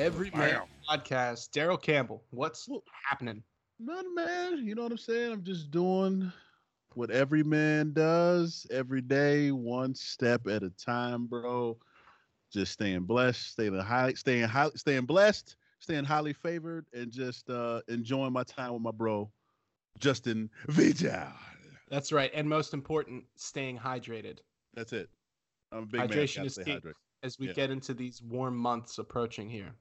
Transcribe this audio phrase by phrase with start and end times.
[0.00, 1.50] Everyman podcast.
[1.50, 2.66] Daryl Campbell, what's
[3.06, 3.42] happening?
[3.78, 4.66] None, man.
[4.66, 5.30] You know what I'm saying?
[5.30, 6.32] I'm just doing
[6.94, 11.76] what every man does every day, one step at a time, bro.
[12.50, 17.82] Just staying blessed, staying high, staying high, staying blessed, staying highly favored, and just uh
[17.88, 19.30] enjoying my time with my bro,
[19.98, 21.28] Justin Vidal.
[21.90, 24.38] That's right, and most important, staying hydrated.
[24.72, 25.10] That's it.
[25.72, 26.46] I'm a big Hydration man.
[26.46, 26.80] is key.
[27.22, 27.52] as we Yeah.
[27.52, 29.74] get into these warm months approaching here.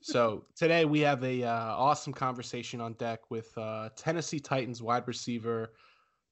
[0.00, 5.06] So today we have a uh, awesome conversation on deck with uh, Tennessee Titans wide
[5.06, 5.72] receiver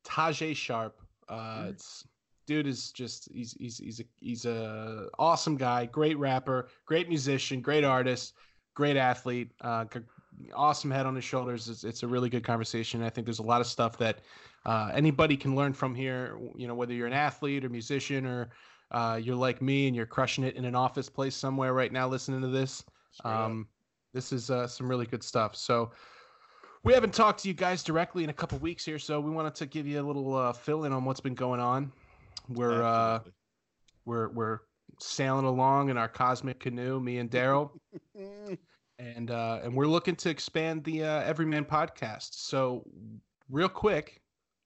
[0.04, 1.00] Tajae Sharpe.
[1.28, 2.06] Uh, it's
[2.46, 7.60] dude is just he's he's he's a he's a awesome guy, great rapper, great musician,
[7.60, 8.34] great artist,
[8.74, 9.50] great athlete.
[9.60, 9.84] Uh,
[10.54, 11.68] awesome head on his shoulders.
[11.68, 13.02] It's, it's a really good conversation.
[13.02, 14.20] I think there's a lot of stuff that
[14.66, 16.38] uh, anybody can learn from here.
[16.56, 18.50] You know, whether you're an athlete or musician or
[18.90, 22.08] uh, you're like me and you're crushing it in an office place somewhere right now
[22.08, 22.84] listening to this.
[23.24, 23.68] Um,
[24.12, 25.56] this is uh, some really good stuff.
[25.56, 25.90] So
[26.84, 29.54] we haven't talked to you guys directly in a couple weeks here, so we wanted
[29.56, 31.92] to give you a little uh, fill in on what's been going on.
[32.48, 33.20] We're uh,
[34.04, 34.60] we're we're
[35.00, 37.70] sailing along in our cosmic canoe, me and Daryl,
[38.98, 42.28] and uh, and we're looking to expand the uh, Everyman podcast.
[42.32, 42.84] So
[43.50, 44.20] real quick,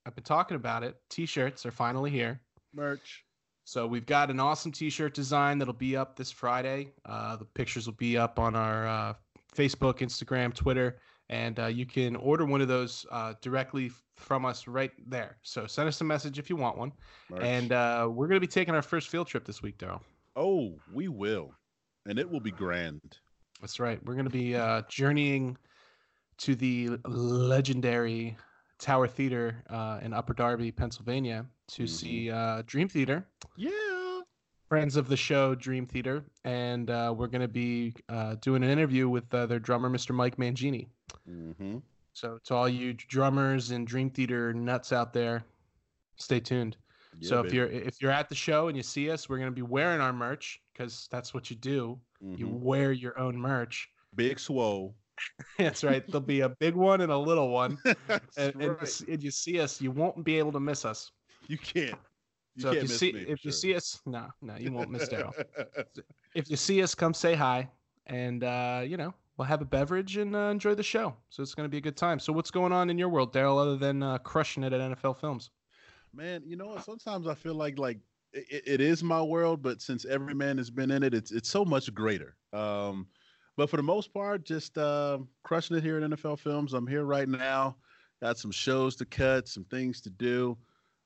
[0.04, 0.96] I've been talking about it.
[1.10, 2.40] T-shirts are finally here.
[2.74, 3.24] Merch.
[3.68, 6.90] So we've got an awesome T-shirt design that'll be up this Friday.
[7.04, 9.14] Uh, the pictures will be up on our uh,
[9.54, 10.96] Facebook, Instagram, Twitter,
[11.28, 15.36] and uh, you can order one of those uh, directly from us right there.
[15.42, 16.92] So send us a message if you want one.
[17.28, 17.42] Merch.
[17.42, 20.00] And uh, we're gonna be taking our first field trip this week, Daryl.
[20.34, 21.52] oh, we will,
[22.06, 23.18] and it will be grand.
[23.60, 24.02] That's right.
[24.02, 25.58] We're gonna be uh, journeying
[26.38, 28.34] to the legendary
[28.78, 31.88] Tower Theater uh, in Upper Darby, Pennsylvania, to Mhm.
[31.88, 33.26] see uh, Dream Theater.
[33.56, 33.70] Yeah.
[34.68, 38.68] friends of the show Dream Theater, and uh, we're going to be uh, doing an
[38.68, 40.14] interview with uh, their drummer, Mr.
[40.14, 40.88] Mike Mangini.
[41.26, 41.78] Mm-hmm.
[42.12, 45.42] So, to all you drummers and Dream Theater nuts out there,
[46.16, 46.76] stay tuned.
[47.22, 49.54] so, if you're if you're at the show and you see us, we're going to
[49.56, 51.98] be wearing our merch because that's what you do.
[52.20, 52.60] You Mhm.
[52.60, 53.88] wear your own merch.
[54.16, 54.94] big swole.
[55.58, 56.04] that's right.
[56.06, 57.78] There'll be a big one and a little one,
[58.36, 59.00] and, you right.
[59.08, 61.10] and you see us, you won't be able to miss us.
[61.48, 61.98] You can't.
[62.54, 65.08] You so can't if you see if you see us, no, no, you won't miss
[65.08, 65.32] Daryl.
[66.34, 67.68] if you see us, come say hi,
[68.06, 71.14] and uh, you know we'll have a beverage and uh, enjoy the show.
[71.30, 72.18] So it's going to be a good time.
[72.18, 75.18] So what's going on in your world, Daryl, other than uh, crushing it at NFL
[75.18, 75.50] Films?
[76.12, 76.76] Man, you know?
[76.78, 77.98] Sometimes I feel like like
[78.32, 81.48] it, it is my world, but since every man has been in it, it's it's
[81.48, 82.36] so much greater.
[82.52, 83.06] Um,
[83.56, 86.74] but for the most part, just uh, crushing it here at NFL Films.
[86.74, 87.76] I'm here right now.
[88.20, 90.58] Got some shows to cut, some things to do,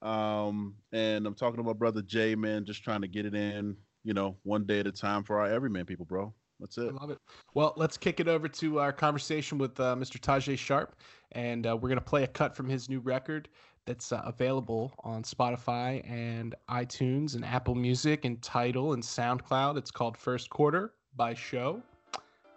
[0.03, 2.35] um, and I'm talking to my brother Jay.
[2.35, 3.77] Man, just trying to get it in.
[4.05, 6.35] You know, one day at a time for our everyman people, bro.
[6.59, 6.95] That's I it.
[6.95, 7.19] love it.
[7.55, 10.19] Well, let's kick it over to our conversation with uh, Mr.
[10.19, 10.97] Tajae Sharpe,
[11.33, 13.49] and uh, we're to play a cut from his new record
[13.85, 19.77] that's uh, available on Spotify and iTunes and Apple Music and Tidal and SoundCloud.
[19.77, 21.83] It's called First Quarter by Show,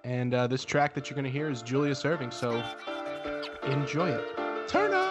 [0.03, 2.31] and uh, this track that you're to hear is Julius Erving.
[2.31, 2.63] So
[3.63, 4.67] enjoy it.
[4.67, 5.04] Turn up.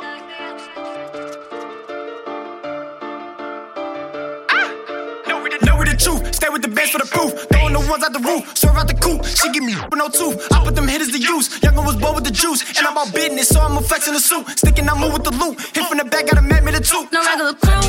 [6.91, 7.33] For the proof.
[7.53, 8.43] Throwing the ones out the roof.
[8.57, 9.25] Swerve out the coop.
[9.25, 10.37] She give me with no tooth.
[10.53, 11.63] I put them hitters to use.
[11.63, 12.61] Younger was born with the juice.
[12.79, 14.49] And I'm about business, so I'm a flex in the suit.
[14.59, 15.61] Sticking, I move with the loot.
[15.75, 17.07] Hit from the back, got a man with a two.
[17.13, 17.81] no regular crew.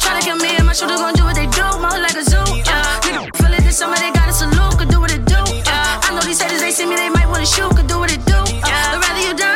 [0.00, 1.64] Try to kill me and my shooters gon' do what they do.
[1.82, 2.42] More like a zoo.
[2.64, 3.00] Yeah.
[3.04, 4.78] Nigga, feel it this summer, they got a salute.
[4.78, 5.40] Could do what it do.
[5.66, 6.06] Yeah.
[6.06, 7.70] I know these haters, they see me, they might wanna shoot.
[7.76, 8.38] Could do what it do.
[8.64, 8.98] Yeah.
[9.00, 9.47] Rather you die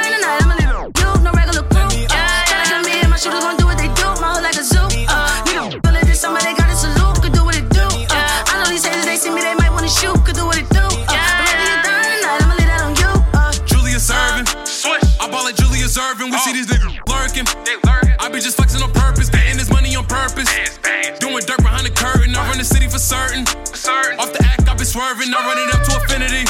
[25.33, 26.45] I been run it up to infinity.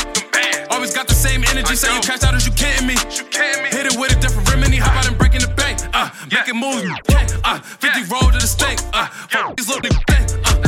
[0.71, 1.77] Always got the same energy.
[1.77, 2.99] Say you cashed out as you kidding me.
[3.71, 4.79] Hit it with a different remedy.
[4.83, 5.79] How about them breaking the bank?
[5.95, 6.83] Uh, making moves.
[7.45, 8.81] Uh, 50 roll to the stake.
[8.93, 10.03] Uh, fuck these little niggas.
[10.11, 10.27] bank.
[10.43, 10.59] Uh,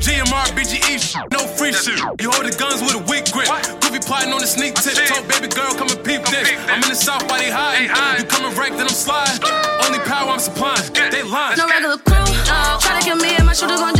[0.00, 2.00] GMR, BGE, shit, no free shit.
[2.22, 3.52] You hold the guns with a weak grip.
[3.84, 4.96] Goofy plotting on the sneak tip.
[5.04, 6.48] Told baby girl, come and peep this.
[6.72, 7.92] I'm in the south, why they hiding?
[7.92, 9.44] You coming right, then I'm sliding.
[9.84, 10.88] Only power I'm supplying.
[10.94, 11.58] They lying.
[11.58, 12.24] no regular crew.
[12.80, 13.97] Try to kill me and my shooters gon'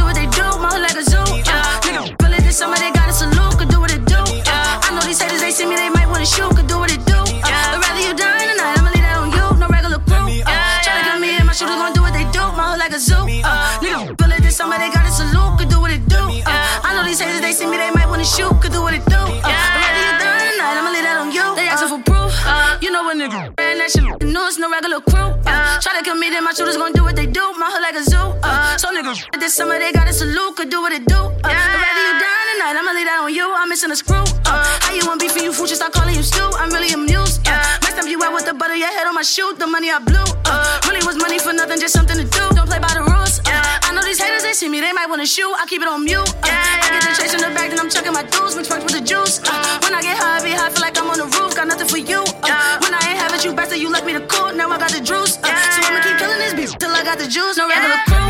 [33.69, 34.17] I'm missing a screw.
[34.47, 36.41] Uh, how you want beef and you fool, just start calling you stew.
[36.57, 37.47] I'm really amused.
[37.47, 39.55] Uh, next time you out with the butter, your head on my shoe.
[39.59, 40.25] The money I blew.
[40.47, 42.49] Uh, really was money for nothing, just something to do.
[42.57, 43.18] Don't play by the rules.
[43.45, 43.53] Uh,
[43.85, 45.53] I know these haters, they see me, they might wanna shoot.
[45.61, 46.25] I keep it on mute.
[46.41, 48.97] Uh, I get the chase in the back, then I'm chucking my dudes, mix with
[48.97, 49.41] the juice.
[49.45, 51.53] Uh, when I get high, I be high, feel like I'm on the roof.
[51.55, 52.25] Got nothing for you.
[52.25, 54.53] Uh, when I ain't have it, you bastard, you left me the cool.
[54.57, 55.37] Now I got the juice.
[55.45, 57.61] Uh, so I'ma keep killing this bitch till I got the juice.
[57.61, 58.29] No regular crew.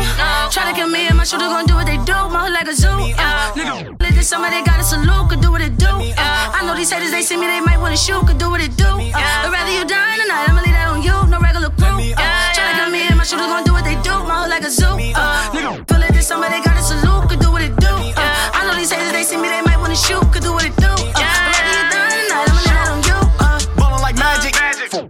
[0.51, 2.17] Try to kill me and my shooter gon' do what they do.
[2.27, 2.91] My hood like a zoo.
[2.91, 5.87] Uh, nigga, this summer got a salute, could do what it do.
[5.87, 8.59] Uh, I know these haters, they see me, they might wanna shoot, could do what
[8.59, 8.85] it do.
[8.85, 11.15] Uh, I'd rather you die tonight, I'ma leave that on you.
[11.31, 11.97] No regular crew.
[12.17, 14.15] Uh, try to kill me my shooter gon' do what they do.
[14.23, 14.95] My hood like a zoo.
[14.95, 17.91] Uh, nigga, feel it this summer they got a salute, could do what it do.
[18.15, 20.63] Uh, I know these haters, they see me, they might wanna shoot, could do what
[20.63, 20.87] it do.
[20.87, 23.19] Uh, I'd rather you die tonight, I'ma leave that on you.
[23.43, 24.55] Uh, Ballin' like magic.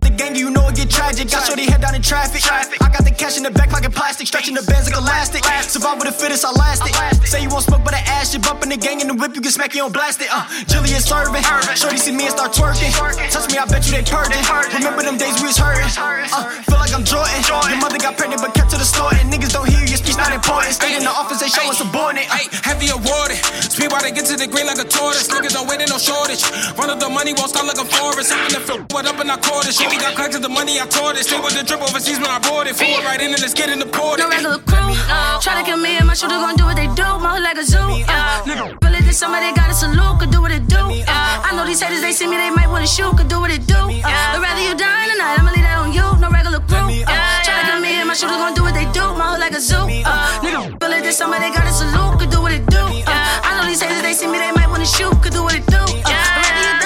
[0.01, 1.29] The gang, you know it get tragic.
[1.29, 2.43] Got head down in traffic.
[2.45, 5.43] I got the cash in the back pocket plastic, stretching the bands like elastic.
[5.65, 6.93] Survive with the fittest, I last it.
[7.27, 8.41] Say you won't smoke, but I ash it.
[8.43, 10.29] Bumping the gang in the whip, you can smack it on blast it.
[10.31, 11.43] Uh, Julius serving.
[11.75, 12.93] Shorty see me and start twerking.
[13.31, 14.39] Touch me, I bet you they purging.
[14.77, 15.89] Remember them days we was hurting.
[15.97, 17.41] Uh, feel like I'm Jordan.
[17.49, 19.11] Your mother got pregnant, but kept to the store.
[19.17, 20.73] And niggas don't hear you, your speech not important.
[20.77, 22.29] Stay in the office, they show us subordinate.
[22.29, 23.41] Uh, Ay, heavy awarded.
[23.67, 25.27] Speed while they get to the green like a tortoise.
[25.27, 26.45] Niggas don't wait no shortage.
[26.77, 28.31] Run up the money, won't start like a forest.
[28.31, 29.73] I'm in the field, what up in caught it.
[29.73, 31.25] Shit, we got to the money, I taught it.
[31.25, 32.75] Stay with the drip overseas when I bought it.
[32.77, 34.19] Forward right in and let's get in the port.
[34.19, 34.93] no regular crew.
[35.41, 37.07] Try to kill me and my shooter gon' do what they do.
[37.17, 37.81] My hood like a zoo.
[37.81, 40.77] Uh, feel it this summer they got a salute, could do what it do.
[40.77, 43.51] Uh, I know these haters, they see me, they might wanna shoot, could do what
[43.51, 43.75] it do.
[43.75, 46.05] Uh, I'd rather you die tonight, I'ma leave that on you.
[46.21, 46.85] No regular crew.
[47.07, 49.01] Uh, try to kill me and my shooter gon' do what they do.
[49.17, 49.89] My hood like a zoo.
[50.05, 52.83] Uh, nigga, feel it this summer they got a salute, could do what it do.
[53.09, 55.55] Uh, I know these haters, they see me, they might wanna shoot, could do what
[55.55, 55.81] it do.
[55.81, 56.78] Uh, I'd rather you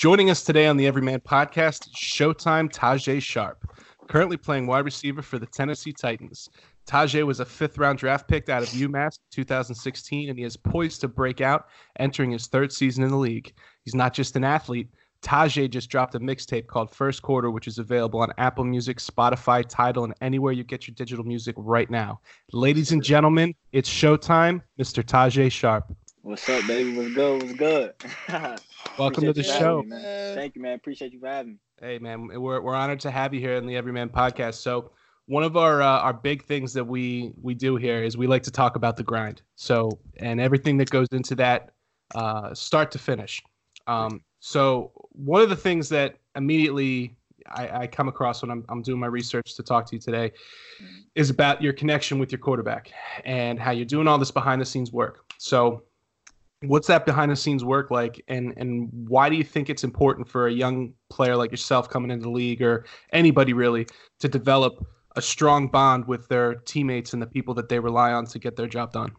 [0.00, 3.70] Joining us today on the Everyman podcast, Showtime Tajae Sharpe,
[4.08, 6.48] currently playing wide receiver for the Tennessee Titans.
[6.86, 11.02] Tajae was a fifth round draft pick out of UMass 2016, and he is poised
[11.02, 11.66] to break out
[11.98, 13.52] entering his third season in the league.
[13.84, 14.88] He's not just an athlete.
[15.22, 19.62] Tajae just dropped a mixtape called First Quarter, which is available on Apple Music, Spotify,
[19.68, 22.20] Tidal, and anywhere you get your digital music right now.
[22.54, 25.04] Ladies and gentlemen, it's showtime, Mr.
[25.04, 25.94] Tajae Sharpe.
[26.30, 26.96] What's up, baby?
[26.96, 27.42] What's good?
[27.42, 27.92] What's good?
[28.96, 29.82] Welcome to the Appreciate you for show.
[29.82, 29.96] me.
[30.36, 30.74] Thank you, man.
[30.74, 31.58] Appreciate you for having me.
[31.80, 34.54] Hey man, we're we're honored to have you here in the Everyman podcast.
[34.54, 34.92] So
[35.26, 38.44] one of our uh, our big things that we we do here is we like
[38.44, 39.42] to talk about the grind.
[39.56, 41.72] So and everything that goes into that,
[42.14, 43.42] uh, start to finish.
[43.88, 47.16] Um, so one of the things that immediately
[47.48, 50.30] I, I come across when I'm I'm doing my research to talk to you today
[51.16, 52.92] is about your connection with your quarterback
[53.24, 55.24] and how you're doing all this behind the scenes work.
[55.36, 55.82] So
[56.62, 60.28] what's that behind the scenes work like and and why do you think it's important
[60.28, 63.86] for a young player like yourself coming into the league or anybody really
[64.18, 64.86] to develop
[65.16, 68.56] a strong bond with their teammates and the people that they rely on to get
[68.56, 69.10] their job done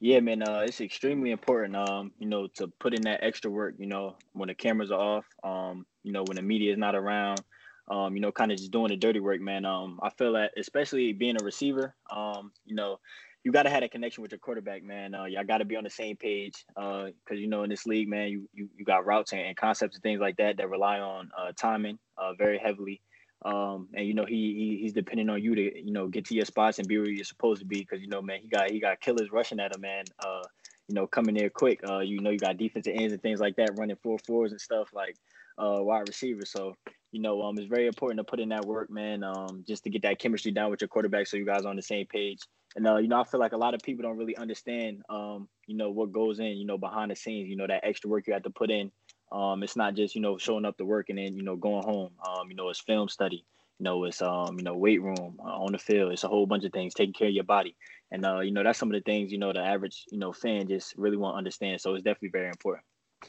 [0.00, 0.42] Yeah, man.
[0.42, 1.76] Uh, it's extremely important.
[1.76, 3.76] Um, you know, to put in that extra work.
[3.78, 5.26] You know, when the cameras are off.
[5.44, 7.40] Um, you know, when the media is not around.
[7.88, 9.64] Um, you know, kind of just doing the dirty work, man.
[9.64, 11.94] Um, I feel that especially being a receiver.
[12.10, 12.98] Um, you know,
[13.44, 15.14] you got to have a connection with your quarterback, man.
[15.14, 16.64] Uh, y'all got to be on the same page.
[16.76, 19.56] Uh, because you know, in this league, man, you you, you got routes and, and
[19.56, 23.00] concepts and things like that that rely on uh timing uh very heavily.
[23.44, 26.34] Um, and you know he, he he's depending on you to you know get to
[26.34, 28.70] your spots and be where you're supposed to be because you know man he got
[28.70, 30.04] he got killers rushing at him man.
[30.24, 30.42] Uh,
[30.88, 31.80] you know coming there quick.
[31.88, 34.60] Uh, you know you got defensive ends and things like that running four fours and
[34.60, 35.16] stuff like
[35.58, 36.50] uh wide receivers.
[36.50, 36.76] So
[37.10, 39.24] you know um it's very important to put in that work, man.
[39.24, 41.76] Um, just to get that chemistry down with your quarterback so you guys are on
[41.76, 42.38] the same page.
[42.76, 45.48] And uh, you know I feel like a lot of people don't really understand um
[45.66, 47.48] you know what goes in you know behind the scenes.
[47.48, 48.90] You know that extra work you have to put in.
[49.30, 51.82] Um, it's not just you know showing up to work and then you know going
[51.84, 52.10] home.
[52.26, 53.44] Um, you know it's film study.
[53.78, 56.12] You know it's um you know weight room uh, on the field.
[56.12, 57.76] It's a whole bunch of things taking care of your body.
[58.10, 60.32] And uh, you know that's some of the things you know the average you know
[60.32, 61.80] fan just really won't understand.
[61.80, 62.84] So it's definitely very important.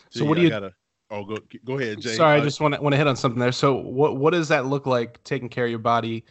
[0.10, 0.74] So Gee, what do you- Gotta,
[1.12, 2.16] oh, go go ahead, Jay.
[2.16, 4.32] sorry i Uh, just want to want to hit on something there so what what
[4.32, 6.24] does that look like taking care of your body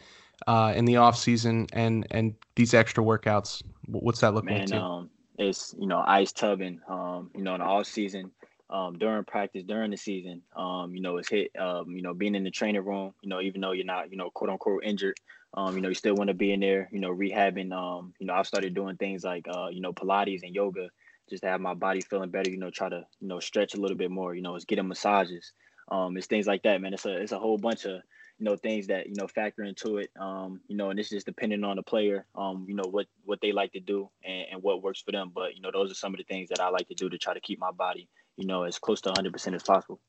[0.47, 4.73] uh, in the off season and and these extra workouts what's that look like Man,
[4.73, 6.79] um, it's you know ice tubbing.
[6.87, 8.31] Um, you know in the off season,
[8.69, 11.51] um, during practice, during the season, um, you know it's hit.
[11.57, 13.13] Um, you know being in the training room.
[13.21, 15.15] You know even though you're not you know quote unquote injured,
[15.55, 16.89] um, you know you still want to be in there.
[16.91, 17.71] You know rehabbing.
[17.73, 20.89] Um, you know I've started doing things like uh, you know Pilates and yoga
[21.29, 22.49] just to have my body feeling better.
[22.49, 24.35] You know try to you know stretch a little bit more.
[24.35, 25.51] You know it's getting massages.
[25.89, 26.93] Um, it's things like that, man.
[26.93, 28.01] It's a it's a whole bunch of
[28.43, 30.09] you know things that you know factor into it.
[30.19, 32.25] Um, you know, and it's just depending on the player.
[32.35, 35.31] Um, you know what what they like to do and, and what works for them.
[35.33, 37.17] But you know, those are some of the things that I like to do to
[37.17, 40.01] try to keep my body, you know, as close to 100 percent as possible.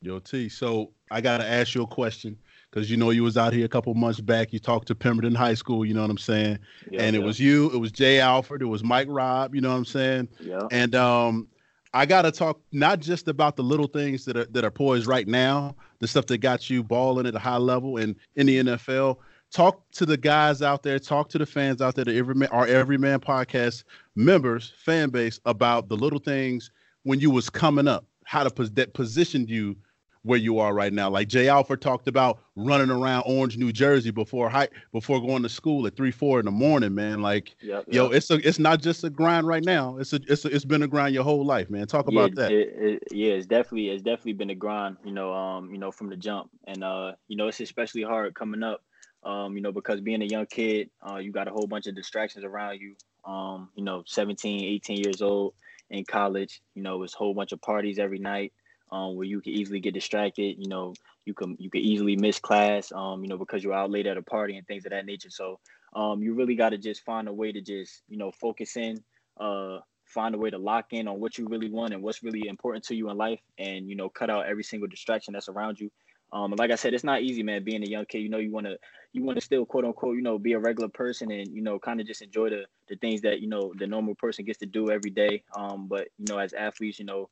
[0.00, 0.48] Yo, T.
[0.48, 2.38] So I gotta ask you a question
[2.70, 4.50] because you know you was out here a couple months back.
[4.50, 5.84] You talked to Pemberton High School.
[5.84, 6.60] You know what I'm saying?
[6.90, 7.70] Yeah, and it was you.
[7.74, 8.62] It was Jay Alford.
[8.62, 9.54] It was Mike Robb.
[9.54, 10.28] You know what I'm saying?
[10.40, 10.68] Yeah.
[10.70, 11.48] And um,
[11.94, 15.26] I gotta talk not just about the little things that are that are poised right
[15.26, 19.16] now, the stuff that got you balling at a high level and in the NFL.
[19.50, 20.98] Talk to the guys out there.
[20.98, 22.04] Talk to the fans out there.
[22.04, 26.70] The Everyman, our Everyman podcast members, fan base about the little things
[27.04, 29.74] when you was coming up, how to pos- that positioned you
[30.22, 31.08] where you are right now.
[31.10, 35.48] Like Jay Alford talked about running around Orange, New Jersey before high before going to
[35.48, 37.22] school at three, four in the morning, man.
[37.22, 38.14] Like, Yep, yo, yep.
[38.14, 39.96] it's a it's not just a grind right now.
[39.98, 41.86] It's a it's a, it's been a grind your whole life, man.
[41.86, 42.52] Talk about yeah, that.
[42.52, 45.90] It, it, yeah, it's definitely it's definitely been a grind, you know, um, you know,
[45.90, 46.50] from the jump.
[46.66, 48.82] And uh, you know, it's especially hard coming up.
[49.24, 51.94] Um, you know, because being a young kid, uh, you got a whole bunch of
[51.94, 52.94] distractions around you.
[53.24, 55.54] Um, you know, 17, 18 years old
[55.90, 58.52] in college, you know, it's a whole bunch of parties every night.
[58.90, 60.94] Um, where you can easily get distracted, you know,
[61.26, 64.16] you can you can easily miss class, um, you know, because you're out late at
[64.16, 65.30] a party and things of that nature.
[65.30, 65.60] So
[65.94, 69.02] um, you really got to just find a way to just, you know, focus in,
[69.38, 72.48] uh, find a way to lock in on what you really want and what's really
[72.48, 75.78] important to you in life and you know cut out every single distraction that's around
[75.78, 75.90] you.
[76.32, 78.18] Um like i said it's not easy man being a young kid.
[78.18, 78.78] You know you want to
[79.12, 81.78] you want to still quote unquote you know be a regular person and you know
[81.78, 84.66] kind of just enjoy the the things that you know the normal person gets to
[84.66, 85.44] do every day.
[85.54, 87.28] Um but you know as athletes you know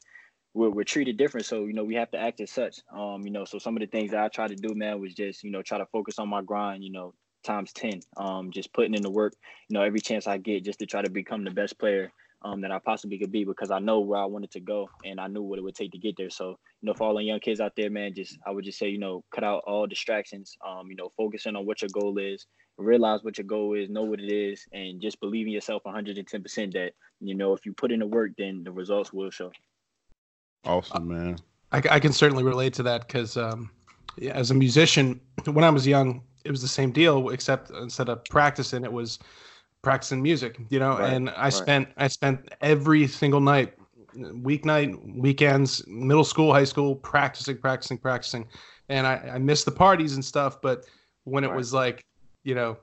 [0.57, 3.31] we're, we're treated different so you know we have to act as such um you
[3.31, 5.51] know so some of the things that i try to do man was just you
[5.51, 9.03] know try to focus on my grind you know times 10 um just putting in
[9.03, 9.35] the work
[9.69, 12.11] you know every chance i get just to try to become the best player
[12.43, 15.19] um, that I possibly could be because I know where I wanted to go and
[15.19, 16.31] I knew what it would take to get there.
[16.31, 18.79] So, you know, for all the young kids out there, man, just I would just
[18.79, 20.57] say, you know, cut out all distractions.
[20.65, 22.47] Um, you know, focusing on what your goal is,
[22.79, 26.43] realize what your goal is, know what it is, and just believe in yourself 110
[26.43, 29.51] percent that you know if you put in the work, then the results will show.
[30.67, 31.39] Awesome, man.
[31.73, 33.71] I, I can certainly relate to that because um,
[34.19, 38.09] yeah, as a musician, when I was young, it was the same deal, except instead
[38.09, 39.19] of practicing, it was
[39.83, 40.99] practicing music, you know.
[40.99, 41.53] Right, and I right.
[41.53, 43.75] spent I spent every single night,
[44.17, 48.49] weeknight, weekends, middle school, high school, practicing, practicing, practicing.
[48.89, 50.85] And I, I missed the parties and stuff, but
[51.25, 51.57] when it Right.
[51.57, 52.05] was like,
[52.45, 52.77] you know,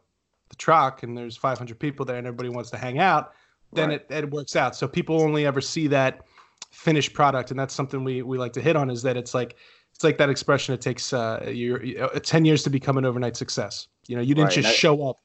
[0.49, 3.33] the truck and there's 500 people there and everybody wants to hang out,
[3.73, 4.75] then it, it works out.
[4.75, 6.25] So people only ever see that
[6.73, 9.55] finished product, and that's something we we like to hit on is that it's like
[9.93, 10.73] it's like that expression.
[10.73, 13.87] It takes uh, your uh, 10 years to become an overnight success.
[14.07, 15.17] You know, you didn't Right, just that- show up.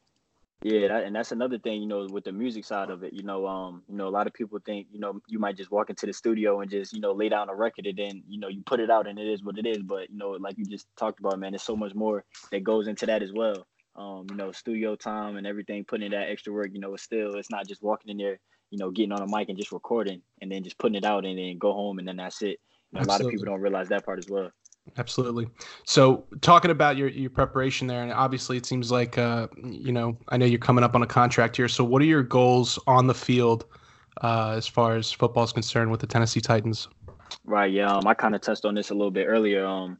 [0.64, 3.12] Yeah, that, and that's another thing, you know, with the music side of it.
[3.12, 5.70] You know, um, you know, a lot of people think, you know, you might just
[5.70, 8.40] walk into the studio and just, you know, lay down a record and then, you
[8.40, 9.78] know, you put it out and it is what it is.
[9.84, 12.88] But you know, like you just talked about, man, there's so much more that goes
[12.88, 13.68] into that as well.
[13.94, 16.70] Um, you know, studio time and everything, putting in that extra work.
[16.72, 18.40] You know, it's still, it's not just walking in there,
[18.70, 21.24] you know, getting on a mic and just recording and then just putting it out
[21.24, 22.60] and then go home and then that's it.
[22.92, 24.50] You know, a lot of people don't realize that part as well.
[24.96, 25.46] Absolutely.
[25.84, 30.16] So, talking about your your preparation there, and obviously, it seems like uh, you know,
[30.28, 31.68] I know you're coming up on a contract here.
[31.68, 33.66] So, what are your goals on the field
[34.22, 36.88] uh, as far as football is concerned with the Tennessee Titans?
[37.44, 37.70] Right.
[37.70, 37.92] Yeah.
[37.92, 39.66] Um, I kind of touched on this a little bit earlier.
[39.66, 39.98] Um,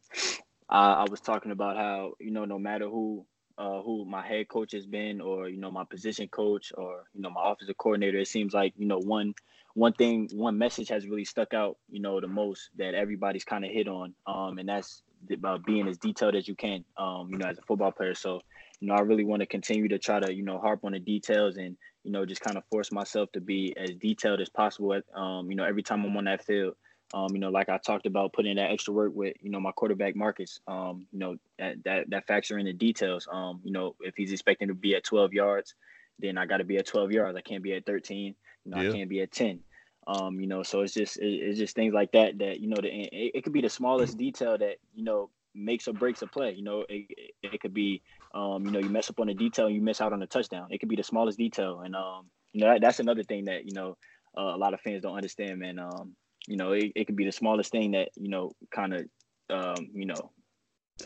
[0.71, 3.27] I, I was talking about how you know no matter who
[3.59, 7.21] uh, who my head coach has been, or you know my position coach, or you
[7.21, 9.35] know my offensive coordinator, it seems like you know one
[9.75, 11.77] one thing one message has really stuck out.
[11.91, 15.89] You know the most that everybody's kind of hit on, um, and that's about being
[15.89, 16.85] as detailed as you can.
[16.97, 18.15] Um, you know as a football player.
[18.15, 18.41] So
[18.81, 21.01] you know I really want to continue to try to you know harp on the
[21.01, 24.95] details and you know just kind of force myself to be as detailed as possible.
[24.95, 26.75] At, um, you know every time I'm on that field.
[27.15, 29.61] Um, you know, like I talked about putting in that extra work with, you know,
[29.61, 30.61] my quarterback Marcus.
[30.69, 33.27] Um, you know, that that that factor in the details.
[33.31, 35.75] Um, you know, if he's expecting to be at 12 yards,
[36.19, 37.37] then I got to be at 12 yards.
[37.37, 38.35] I can't be at 13.
[38.65, 38.91] You know, Yeah.
[38.91, 39.61] I can't be at 10.
[40.07, 42.77] Um, you know, so it's just it, it's just things like that that you know,
[42.81, 46.27] the, it, it could be the smallest detail that you know makes or breaks a
[46.27, 46.53] play.
[46.53, 48.03] You know, it, it, it could be
[48.35, 50.27] um, you know, you mess up on a detail, and you miss out on a
[50.27, 50.69] touchdown.
[50.71, 53.65] It could be the smallest detail, and um, you know, that, that's another thing that
[53.65, 53.97] you know
[54.37, 55.79] uh, a lot of fans don't understand, man.
[55.79, 56.15] Um,
[56.49, 59.05] you know, it, it could be the smallest thing that, you know, kind of,
[59.51, 60.31] um, you know,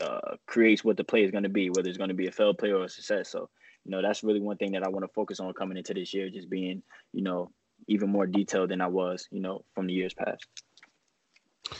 [0.01, 2.31] uh, creates what the play is going to be, whether it's going to be a
[2.31, 3.29] failed play or a success.
[3.29, 3.49] So,
[3.83, 6.13] you know, that's really one thing that I want to focus on coming into this
[6.13, 6.81] year, just being,
[7.11, 7.51] you know,
[7.87, 10.47] even more detailed than I was, you know, from the years past.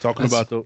[0.02, 0.66] Talking That's- about the.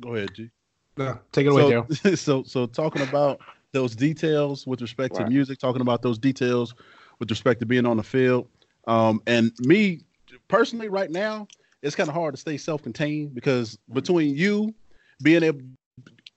[0.00, 0.50] Go ahead, G.
[0.96, 2.18] No, take it away, so, Daryl.
[2.18, 3.40] so so talking about
[3.72, 6.74] those details with respect to music, talking about those details
[7.18, 8.48] with respect to being on the field.
[8.86, 10.00] Um, and me
[10.48, 11.48] personally, right now,
[11.84, 14.74] it's kind of hard to stay self-contained because between you
[15.22, 15.60] being able,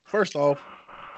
[0.05, 0.59] first off,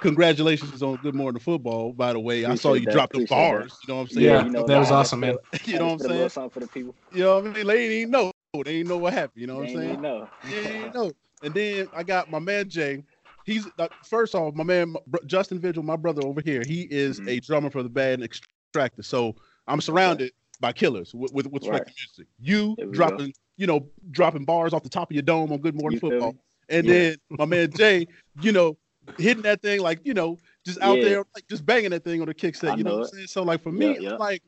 [0.01, 1.93] congratulations on Good Morning Football.
[1.93, 3.71] By the way, I saw you that, drop the appreciate bars.
[3.71, 3.87] that.
[3.87, 4.27] You know what I'm saying?
[4.29, 5.37] Yeah, you know, that was I had to awesome, man.
[5.65, 6.29] You know what I'm put a saying?
[6.29, 6.95] something for the people.
[7.11, 7.67] You know what I mean?
[7.67, 8.31] They ain't even know.
[8.63, 9.41] They ain't know what happened.
[9.41, 9.89] You know what I'm saying?
[9.89, 10.29] even know.
[10.43, 11.11] Yeah, you know.
[11.43, 13.03] And then I got my man Jay.
[13.45, 14.95] He's uh, first off, my man
[15.25, 16.61] Justin Vigil, my brother over here.
[16.67, 17.27] He is Mhm.
[17.29, 19.01] a drummer for the band Extractor.
[19.03, 19.35] So
[19.67, 22.27] I'm surrounded by killers with with, with respect to music.
[22.39, 25.59] You There we dropping, you know, dropping bars off the top of your dome on
[25.59, 26.35] Good Morning You Football,
[26.69, 26.93] and Yeah.
[26.93, 28.07] then my man Jay,
[28.39, 28.77] you know,
[29.17, 31.09] hitting that thing like you know, just out Yeah.
[31.09, 32.77] there, like just banging that thing on the kick set.
[32.77, 33.07] You know, know what.
[33.11, 33.27] I'm saying?
[33.27, 34.15] So like for me, Yeah, yeah.
[34.17, 34.43] like,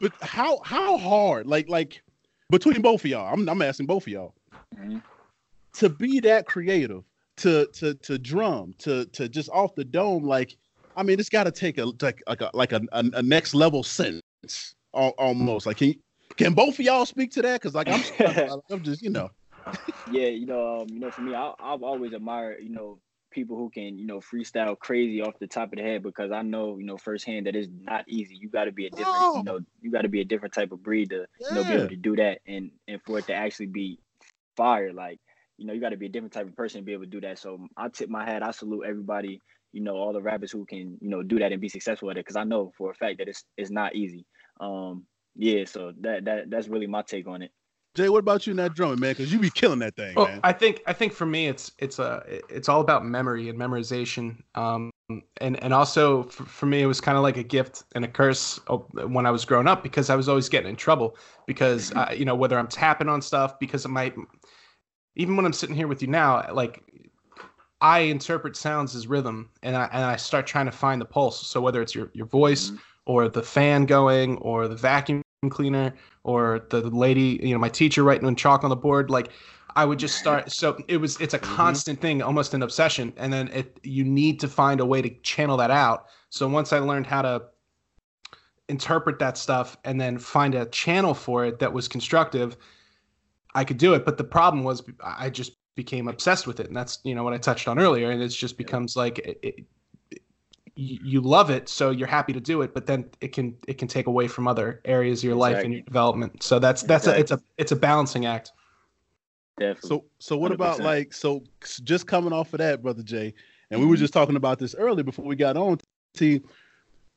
[0.00, 2.02] but how how hard, like like
[2.50, 4.34] between both of y'all, I'm I'm asking both of y'all
[4.76, 5.02] Mhm.
[5.74, 7.02] to be that creative,
[7.38, 10.56] to to to drum, to to just off the dome, like
[10.96, 13.54] I mean, it's got to take a like like a like a, a, a next
[13.54, 15.66] level sense, al- almost.
[15.66, 15.94] Like, can
[16.36, 17.60] can both of y'all speak to that?
[17.60, 18.02] Because like I'm
[18.70, 19.30] I'm just you know,
[20.06, 22.98] yeah, you know, um, you know, for me, I, I've always admired, you know,
[23.30, 26.42] people who can, you know, freestyle crazy off the top of the head because I
[26.42, 28.36] know, you know, firsthand that it's not easy.
[28.36, 29.36] You got to be a different, No.
[29.36, 31.74] you know, you got to be a different type of breed to, you know, be
[31.74, 33.98] able to do that and and for it to actually be
[34.56, 34.92] fire.
[34.92, 35.18] Like,
[35.56, 37.10] you know, you got to be a different type of person to be able to
[37.10, 37.38] do that.
[37.38, 38.42] So I tip my hat.
[38.42, 39.40] I salute everybody.
[39.72, 42.18] You know, all the rappers who can, you know, do that and be successful at
[42.18, 44.26] it because I know for a fact that it's it's not easy.
[44.62, 45.04] Um,
[45.34, 47.50] yeah, so that that that's really my take on it.
[47.94, 49.10] Jay, what about you in that drumming, man?
[49.10, 50.40] Because you be killing that thing, Well, man.
[50.44, 54.36] I think I think for me it's it's a it's all about memory and memorization.
[54.54, 54.90] Um,
[55.40, 58.08] and and also for, for me it was kind of like a gift and a
[58.08, 58.60] curse
[58.94, 61.16] when I was growing up because I was always getting in trouble
[61.46, 64.12] because I, you know whether I'm tapping on stuff because of my
[65.16, 66.82] even when I'm sitting here with you now like
[67.82, 71.46] I interpret sounds as rhythm and I and I start trying to find the pulse.
[71.46, 72.78] So whether it's your your voice Mhm.
[73.06, 75.92] Or the fan going or the vacuum cleaner
[76.24, 79.30] or the lady, you know, my teacher writing on chalk on the board, like
[79.74, 80.52] I would just start.
[80.52, 81.54] So it was, it's a mm-hmm.
[81.54, 83.12] constant thing, almost an obsession.
[83.16, 86.06] And then it, you need to find a way to channel that out.
[86.30, 87.42] So once I learned how to
[88.68, 92.56] interpret that stuff and then find a channel for it that was constructive,
[93.54, 94.04] I could do it.
[94.04, 96.68] But the problem was I just became obsessed with it.
[96.68, 98.10] And that's, you know, what I touched on earlier.
[98.10, 99.64] And it just becomes like, it, it,
[100.74, 103.78] you you love it so you're happy to do it but then it can it
[103.78, 107.06] can take away from other areas of your life and your development so that's that's
[107.06, 108.52] a, it's a it's a balancing act
[109.58, 109.88] Definitely.
[109.88, 110.84] So so what about 100%.
[110.84, 111.42] like so
[111.84, 113.34] just coming off of that, brother Jay,
[113.70, 114.00] and we were mm-hmm.
[114.00, 115.78] just talking about this earlier before we got on.
[116.14, 116.40] T,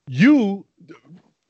[0.07, 0.65] you,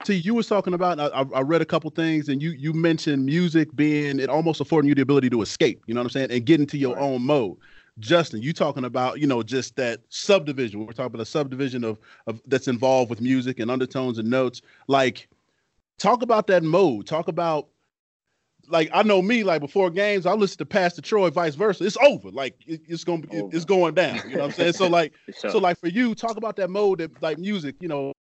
[0.04, 1.00] T, you was talking about.
[1.00, 4.62] I, I I read a couple things, and you you mentioned music being it almost
[4.62, 5.82] affording you the ability to escape.
[5.88, 7.04] You know what I'm saying, and get into your Right.
[7.04, 7.58] own mode.
[8.00, 10.80] Justin, you talking about you know just that subdivision.
[10.86, 14.62] We're talking about a subdivision of of that's involved with music and undertones and notes.
[14.88, 15.30] Like,
[15.98, 17.08] talk about that mode.
[17.08, 17.70] Talk about
[18.68, 21.86] like I know me, like before games, I listen to Pastor Troy, vice versa.
[21.86, 22.32] It's over.
[22.32, 24.16] Like it, it's gonna be, it- it's going down.
[24.28, 24.74] You know what I'm saying?
[24.74, 27.76] So like, so like for you, talk about that mode that like music.
[27.80, 28.14] You know,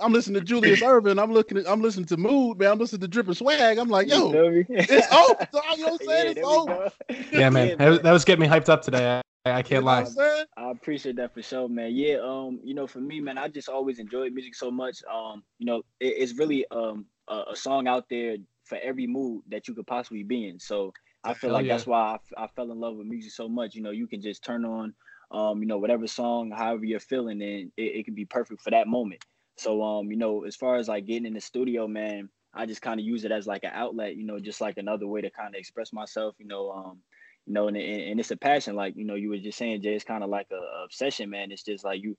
[0.00, 1.18] I'm listening to Julius Irvin.
[1.18, 2.72] I'm looking at, I'm listening to Mood, man.
[2.72, 3.78] I'm listening to Drip and Swag.
[3.78, 5.34] I'm like, yo, it's over.
[5.52, 5.62] dog.
[5.76, 6.24] You know what I'm saying?
[6.24, 6.90] Yeah, it's there we over.
[7.32, 9.86] yeah man that, was- that was getting me hyped up today i, I can't know
[9.86, 10.46] lie I'm?
[10.56, 11.92] I appreciate that for sure, man.
[11.94, 14.98] Yeah, um, you know, for me, man, I just always enjoyed music so much.
[15.12, 19.42] Um, you know, it, it's really um a, a song out there for every mood
[19.48, 20.58] that you could possibly be in.
[20.58, 20.92] So
[21.24, 21.74] I feel Hell like yeah.
[21.74, 23.74] that's why I, f- I fell in love with music so much.
[23.74, 24.94] You know, you can just turn on,
[25.30, 28.70] um, you know, whatever song, however you're feeling, and it, it can be perfect for
[28.70, 29.24] that moment.
[29.58, 32.82] So, um, you know, as far as like getting in the studio, man, I just
[32.82, 35.30] kind of use it as like an outlet, you know, just like another way to
[35.30, 36.98] kind of express myself, you know, um,
[37.46, 39.94] you know, and, and, it's a passion, like, you know, you were just saying, Jay,
[39.94, 41.50] it's kind of like a, a obsession, man.
[41.50, 42.16] It's just like you,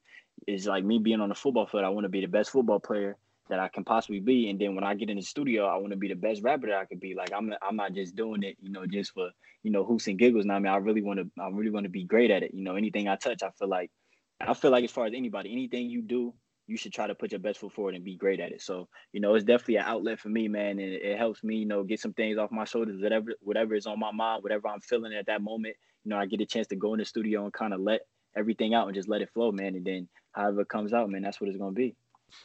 [0.48, 1.84] it's like me being on the football field.
[1.84, 3.18] I want to be the best football player
[3.50, 4.50] that I can possibly be.
[4.50, 6.68] And then when I get in the studio, I want to be the best rapper
[6.68, 7.16] that I could be.
[7.16, 9.30] Like, I'm, I'm not just doing it, you know, just for,
[9.64, 10.46] you know, hoops and giggles.
[10.46, 12.54] Now, I mean, I really want to, I really want to be great at it.
[12.54, 13.92] You know, anything I touch, I feel like,
[14.40, 16.34] I feel like as far as anybody, anything you do,
[16.70, 18.62] you should try to put your best foot forward and be great at it.
[18.62, 20.80] So, you know, it's definitely an outlet for me, man.
[20.80, 23.88] And it, helps me, you know, get some things off my shoulders, whatever, whatever is
[23.88, 25.76] on my mind, whatever I'm feeling at that moment.
[26.04, 28.02] You know, I get a chance to go in the studio and kind of let
[28.36, 29.76] everything out and just let it flow, man.
[29.76, 31.96] And then however it comes out, man, that's what it's gonna be.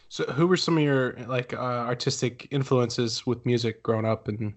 [0.09, 4.55] so who were some of your like uh, artistic influences with music growing up and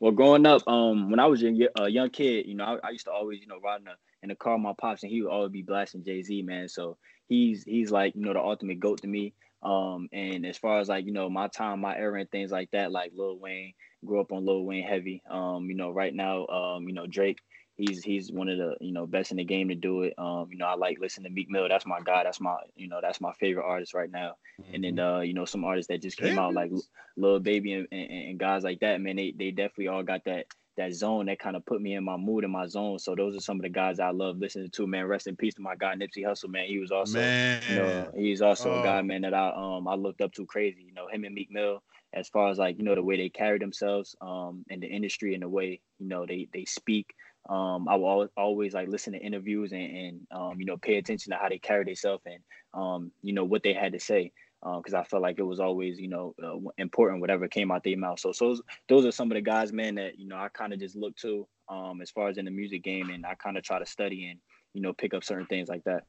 [0.00, 3.06] Well, growing up, um, when I was a young kid, you know, I, I used
[3.06, 5.22] to always, you know, ride in the in the car with my pops, and he
[5.22, 6.68] would always be blasting Jay Z, man.
[6.68, 6.96] So
[7.28, 9.34] he's he's like, you know, the ultimate goat to me.
[9.62, 12.70] Um, and as far as like, you know, my time, my era, and things like
[12.72, 15.22] that, like Lil Wayne, grew up on Lil Wayne heavy.
[15.30, 17.38] Um, you know, right now, um, you know, Drake,
[17.76, 20.14] he's he's one of the you know best in the game to do it.
[20.18, 21.68] Um, you know, I like listening to Meek Mill.
[21.68, 22.24] That's my guy.
[22.24, 24.36] That's my you know that's my favorite artist right now.
[24.72, 26.72] And then uh, you know, some artists that just came out like
[27.16, 30.46] Lil Baby and, and, and guys like that, man, they they definitely all got that
[30.76, 32.98] that zone that kind of put me in my mood and my zone.
[32.98, 34.86] So those are some of the guys I love listening to.
[34.86, 36.48] Man, rest in peace to my guy Nipsey Hussle.
[36.50, 37.62] Man, he was also Man.
[37.66, 38.74] you know he's also Oh.
[38.74, 40.82] a guy man that I um I looked up to crazy.
[40.82, 41.82] You know him and Meek Mill
[42.12, 45.34] as far as like you know the way they carry themselves um in the industry
[45.34, 47.14] and the way you know they they speak.
[47.48, 50.96] Um, I will always, always like listen to interviews and, and um, you know pay
[50.96, 52.42] attention to how they carry themselves and
[52.74, 54.32] um, you know what they had to say
[54.62, 57.96] because I felt like it was always you know uh, important whatever came out their
[57.96, 58.20] mouth.
[58.20, 58.56] So so
[58.88, 61.16] those are some of the guys, man, that you know I kind of just look
[61.16, 63.86] to um, as far as in the music game, and I kind of try to
[63.86, 64.38] study and
[64.74, 66.04] you know pick up certain things like that.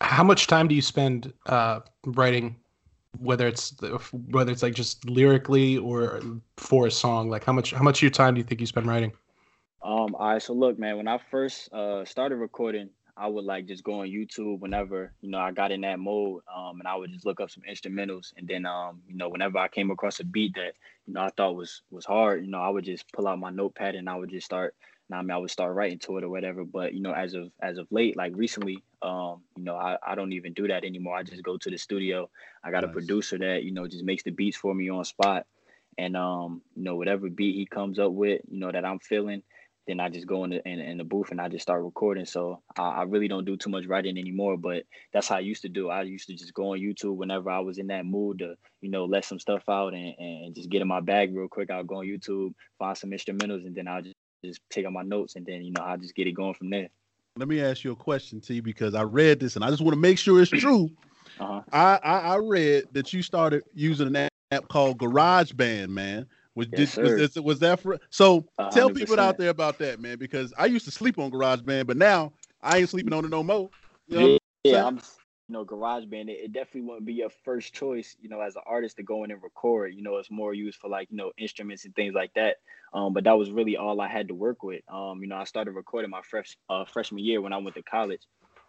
[0.00, 2.56] How much time do you spend uh, writing,
[3.18, 3.74] whether it's
[4.12, 6.20] whether it's like just lyrically or
[6.56, 7.30] for a song?
[7.30, 9.12] Like how much how much of your time do you think you spend writing?
[9.82, 13.66] Um, all right, so look, man, when I first uh started recording, I would like
[13.66, 16.42] just go on YouTube whenever, you know, I got in that mode.
[16.54, 19.58] Um, and I would just look up some instrumentals and then um, you know, whenever
[19.58, 20.72] I came across a beat that,
[21.06, 23.50] you know, I thought was was hard, you know, I would just pull out my
[23.50, 24.74] notepad and I would just start
[25.10, 26.64] now I mean I would start writing to it or whatever.
[26.64, 30.14] But you know, as of as of late, like recently, um, you know, I, I
[30.14, 31.16] don't even do that anymore.
[31.16, 32.30] I just go to the studio.
[32.64, 35.46] I got a producer that, you know, just makes the beats for me on spot.
[35.98, 39.42] And um, you know, whatever beat he comes up with, you know, that I'm feeling,
[39.90, 42.24] then I just go in the in, in the booth and I just start recording.
[42.24, 45.62] So I, I really don't do too much writing anymore, but that's how I used
[45.62, 45.90] to do.
[45.90, 48.90] I used to just go on YouTube whenever I was in that mood to, you
[48.90, 51.70] know, let some stuff out and, and just get in my bag real quick.
[51.70, 55.02] I'll go on YouTube, find some instrumentals, and then I'll just, just take out my
[55.02, 56.88] notes and then, you know, I'll just get it going from there.
[57.36, 59.94] Let me ask you a question, T, because I read this and I just want
[59.94, 60.88] to make sure it's true.
[61.38, 61.62] Uh-huh.
[61.72, 66.26] I, I I read that you started using an app, app called GarageBand, man.
[66.60, 67.98] Was, Yes, did, was, was that for?
[68.10, 71.30] So A tell people out there about that, man, because I used to sleep on
[71.30, 73.70] GarageBand, but now I ain't sleeping on it no more.
[74.06, 74.86] You know I'm yeah.
[74.86, 75.00] I'm
[75.50, 78.62] you know, GarageBand, it, it definitely wouldn't be your first choice, you know, as an
[78.66, 79.92] artist to go in and record.
[79.96, 82.58] You know, it's more used for like, you know, instruments and things like that.
[82.94, 84.82] Um, but that was really all I had to work with.
[84.88, 87.82] Um, you know, I started recording my fresh uh, freshman year when I went to
[87.82, 88.20] college.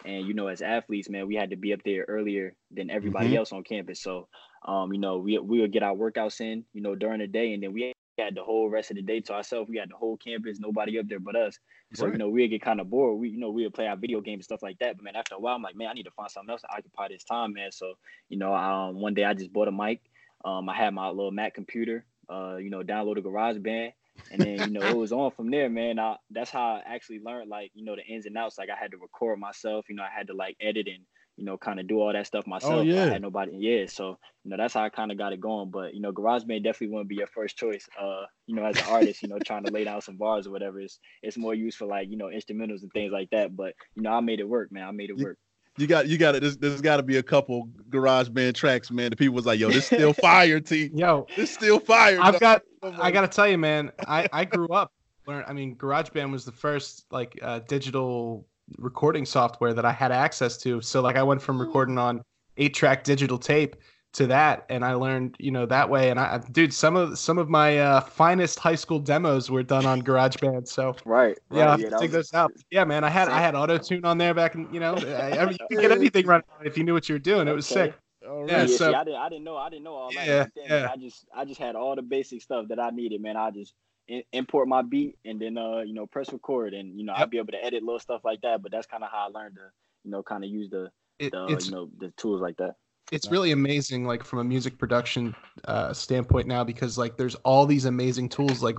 [0.05, 3.35] And you know, as athletes, man, we had to be up there earlier than everybody
[3.35, 3.35] Mhm.
[3.35, 4.01] else on campus.
[4.01, 4.27] So
[4.65, 7.53] um, you know, we we would get our workouts in, you know, during the day,
[7.53, 9.69] and then we had the whole rest of the day to ourselves.
[9.69, 11.57] We had the whole campus, nobody up there but us.
[11.93, 12.11] So Right.
[12.11, 13.19] you know, we'd get kind of bored.
[13.19, 14.97] We you know we would play our video games and stuff like that.
[14.97, 16.67] But man, after a while, I'm like, man, I need to find something else to
[16.75, 17.71] occupy this time, man.
[17.71, 17.95] So
[18.29, 20.01] you know, um, one day I just bought a mic.
[20.43, 22.05] Um, I had my little Mac computer.
[22.29, 23.91] Uh, you know, downloaded GarageBand,
[24.31, 25.99] and then you know it was on from there, man.
[25.99, 28.57] I, that's how I actually learned like you know the ins and outs.
[28.57, 29.85] Like I had to record myself.
[29.89, 31.03] You know, I had to like edit and
[31.37, 32.73] you know kind of do all that stuff myself.
[32.73, 33.05] Oh, yeah.
[33.05, 33.51] I had nobody.
[33.57, 35.71] Yeah, so you know that's how I kind of got it going.
[35.71, 37.87] But you know, GarageBand definitely wouldn't be your first choice.
[37.99, 40.51] Uh, you know, as an artist, you know, trying to lay down some bars or
[40.51, 43.55] whatever, it's it's more used for like you know instrumentals and things like that.
[43.55, 44.87] But you know, I made it work, man.
[44.87, 45.37] I made it work.
[45.77, 46.41] You got you got it.
[46.41, 49.09] There's, there's got to be a couple GarageBand tracks, man.
[49.09, 50.91] The people was like, "Yo, this still fire, T.
[50.93, 52.63] Yo, This still fire." I've dog." got
[52.99, 53.91] I gotta tell you, man.
[54.07, 54.91] I I grew up.
[55.27, 55.43] Learn.
[55.47, 58.45] I mean, GarageBand was the first like uh, digital
[58.77, 60.81] recording software that I had access to.
[60.81, 62.21] So like, I went from recording on
[62.57, 63.75] eight track digital tape
[64.13, 66.09] to that, and I learned you know that way.
[66.09, 69.85] And I, dude, some of some of my uh, finest high school demos were done
[69.85, 70.67] on GarageBand.
[70.67, 71.37] So Right.
[71.51, 72.51] yeah, right, have to that dig was- those out.
[72.71, 73.03] Yeah, man.
[73.03, 75.57] I had I had auto tune on there back in you know I, I mean,
[75.69, 77.47] you could get anything right if you knew what you were doing.
[77.47, 77.87] It was Okay.
[77.91, 77.95] sick.
[78.29, 78.61] all yeah.
[78.61, 80.27] Yeah, so- see, I didn't, I didn't know, I didn't know all that.
[80.27, 80.89] Yeah, then, yeah.
[80.91, 83.37] I just, I just had all the basic stuff that I needed, man.
[83.37, 83.73] I just
[84.07, 87.21] in, import my beat and then, uh, you know, press record, and you know, Yep.
[87.21, 88.61] I'd be able to edit little stuff like that.
[88.61, 89.61] But that's kind of how I learned to,
[90.03, 92.75] you know, kind of use the, It, the, you know, the tools like that.
[93.11, 97.65] It's really amazing like from a music production uh, standpoint now because like there's all
[97.65, 98.77] these amazing tools like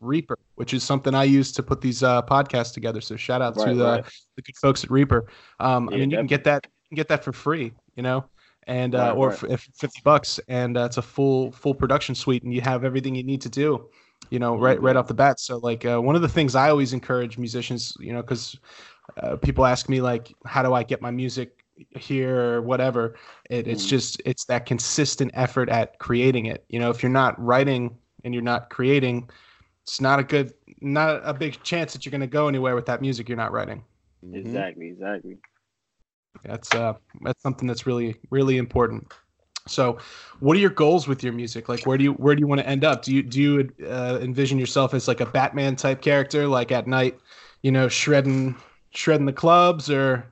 [0.00, 3.54] reaper which is something i use to put these uh, podcasts together so shout out
[3.54, 4.04] to the, right.
[4.36, 5.26] the good folks at reaper
[5.60, 8.24] um, i mean you can get that you can get that for free you know
[8.66, 9.38] and uh, Right, or right.
[9.38, 12.84] for if 50 bucks and uh, it's a full full production suite and you have
[12.84, 13.88] everything you need to do
[14.30, 15.00] you know right right Mhm.
[15.00, 18.12] off the bat so like uh, one of the things i always encourage musicians you
[18.12, 18.56] know because
[19.22, 21.63] uh, people ask me like how do i get my music
[21.96, 23.16] here or whatever
[23.50, 23.88] it, it's Mhm.
[23.88, 28.32] just it's that consistent effort at creating it you know if you're not writing and
[28.34, 29.28] you're not creating
[29.82, 32.86] it's not a good not a big chance that you're going to go anywhere with
[32.86, 33.82] that music you're not writing
[34.24, 34.36] Mhm.
[34.36, 35.38] Exactly, exactly.
[36.44, 39.12] that's uh that's something that's really really important
[39.66, 39.98] so
[40.40, 42.60] what are your goals with your music like where do you where do you want
[42.60, 46.02] to end up do you do you uh, envision yourself as like a batman type
[46.02, 47.18] character like at night
[47.62, 48.54] you know shredding
[48.90, 50.26] shredding the clubs or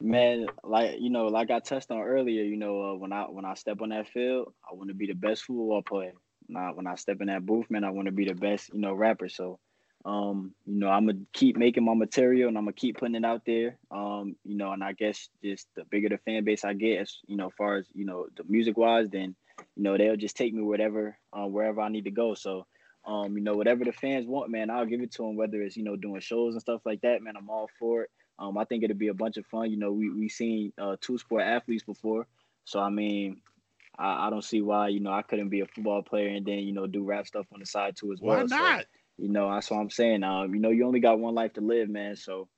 [0.00, 3.46] Man, like you know, like I touched on earlier, you know, uh, when I when
[3.46, 6.12] I step on that field, I want to be the best football player.
[6.48, 8.80] When when I step in that booth, man, I want to be the best, you
[8.80, 9.28] know, rapper.
[9.30, 9.58] So,
[10.04, 13.24] um, you know, I'm gonna keep making my material and I'm gonna keep putting it
[13.24, 13.78] out there.
[13.90, 17.18] Um, you know, and I guess just the bigger the fan base I get, as
[17.26, 19.34] you know, far as you know, the music wise, then
[19.76, 22.34] you know they'll just take me whatever, uh, wherever I need to go.
[22.34, 22.66] So,
[23.06, 25.36] Um, you know, whatever the fans want, man, I'll give it to them.
[25.36, 28.10] Whether it's you know doing shows and stuff like that, man, I'm all for it.
[28.38, 29.70] Um, I think it'll be a bunch of fun.
[29.70, 32.26] You know, we we seen uh, two sport athletes before,
[32.64, 33.40] so I mean,
[33.98, 36.58] I, I don't see why you know I couldn't be a football player and then
[36.58, 38.38] you know do rap stuff on the side too as well.
[38.38, 38.80] Why not?
[38.82, 38.86] So,
[39.18, 40.22] you know, that's what I'm saying.
[40.22, 42.16] Um, you know, you only got one life to live, man.
[42.16, 42.48] So,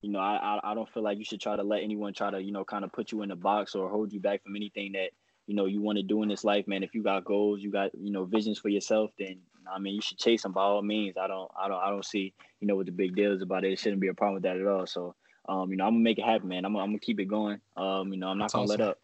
[0.00, 2.30] you know, I, I I don't feel like you should try to let anyone try
[2.30, 4.54] to you know kind of put you in a box or hold you back from
[4.54, 5.10] anything that
[5.46, 6.82] you know you want to do in this life, man.
[6.82, 9.38] If you got goals, you got you know visions for yourself, then
[9.72, 11.16] I mean you should chase them by all means.
[11.16, 13.64] I don't I don't I don't see you know what the big deal is about
[13.64, 13.72] it.
[13.72, 14.86] It shouldn't be a problem with that at all.
[14.86, 15.14] So,
[15.48, 16.64] um, you know, I'm gonna make it happen, man.
[16.64, 17.60] I'm, I'm gonna keep it going.
[17.76, 18.80] Um, you know, I'm not That's gonna awesome.
[18.80, 18.98] let up.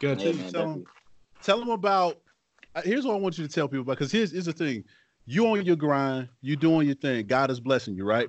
[0.00, 0.18] Good.
[0.20, 0.84] Yeah, Tell- man, tell 'em- definitely.
[1.42, 2.20] tell them about.
[2.74, 4.84] uh, Here's what I want you to tell people about because here's, here's the thing:
[5.26, 7.26] you on your grind, you doing your thing.
[7.26, 8.28] God is blessing you, right?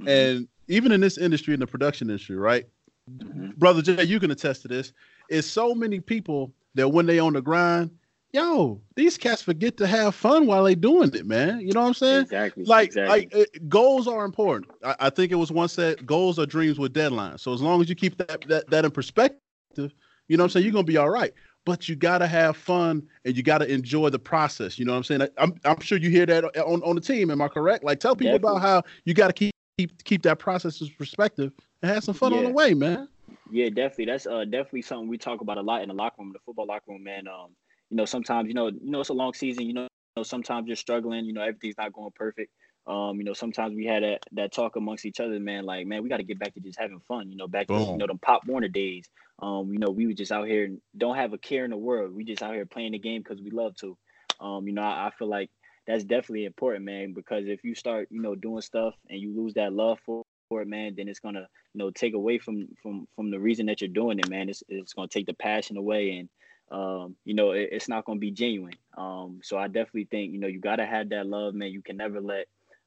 [0.00, 0.08] Mhm.
[0.08, 2.66] And even in this industry, in the production industry, right,
[3.10, 3.56] Mhm.
[3.56, 4.92] brother Jay, you can attest to this.
[5.28, 7.90] Is so many people that when they on the grind,
[8.36, 11.58] yo, these cats forget to have fun while they doing it, man.
[11.60, 12.22] You know what I'm saying?
[12.22, 12.64] Exactly.
[12.64, 13.08] Like, exactly.
[13.08, 14.70] like uh, goals are important.
[14.84, 17.40] I, I think it was once said, goals are dreams with deadlines.
[17.40, 19.40] So as long as you keep that that, that in perspective,
[19.76, 21.32] you know what I'm saying, you're gonna be all right.
[21.64, 24.78] But you gotta have fun and you gotta enjoy the process.
[24.78, 25.22] You know what I'm saying?
[25.22, 27.30] I, I'm I'm sure you hear that on, on the team.
[27.30, 27.84] Am I correct?
[27.84, 31.90] Like, tell people about how you gotta keep keep keep that process in perspective and
[31.90, 33.08] have some fun on the way, man.
[33.50, 34.06] Yeah, definitely.
[34.06, 36.66] That's uh definitely something we talk about a lot in the locker room, the football
[36.66, 37.26] locker room, man.
[37.26, 37.50] Um,
[37.90, 39.66] you know, sometimes you know, you know, it's a long season.
[39.66, 41.24] You know, you know, sometimes you're struggling.
[41.24, 42.50] You know, everything's not going perfect.
[42.86, 45.64] Um, you know, sometimes we had that that talk amongst each other, man.
[45.64, 47.30] Like, man, we got to get back to just having fun.
[47.30, 49.08] You know, back to you know them Pop Warner days.
[49.40, 51.76] Um, you know, we were just out here and don't have a care in the
[51.76, 52.14] world.
[52.14, 53.96] We just out here playing the game because we love to.
[54.40, 55.50] Um, you know, I, I feel like
[55.86, 57.12] that's definitely important, man.
[57.12, 60.62] Because if you start, you know, doing stuff and you lose that love for for
[60.62, 63.80] it, man, then it's gonna, you know, take away from from from the reason that
[63.80, 64.48] you're doing it, man.
[64.48, 66.28] It's it's gonna take the passion away, and
[66.70, 68.74] um, you know, it, it's not gonna be genuine.
[68.96, 71.70] Um, so I definitely think, you know, you gotta have that love, man.
[71.70, 72.46] You can never let,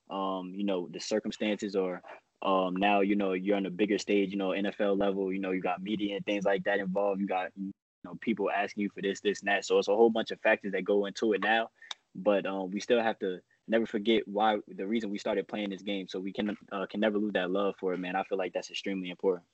[0.09, 2.01] um, you know, the circumstances or
[2.41, 5.51] um now you know you're on a bigger stage you know nfl level you know
[5.51, 7.19] you got media and things like that involved.
[7.19, 7.73] You got you
[8.05, 9.65] know people asking you for this this and that.
[9.65, 11.69] So it's a whole bunch of factors that go into it now.
[12.15, 15.81] But um we still have to never forget why the reason we started playing this
[15.81, 18.15] game so we can uh, can never lose that love for it man.
[18.15, 19.45] I feel like that's extremely important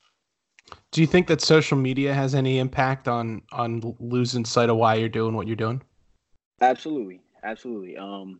[0.91, 4.95] Do you think that social media has any impact on on losing sight of why
[4.95, 5.81] you're doing what you're doing?
[6.61, 7.97] Absolutely, absolutely.
[7.97, 8.39] Um,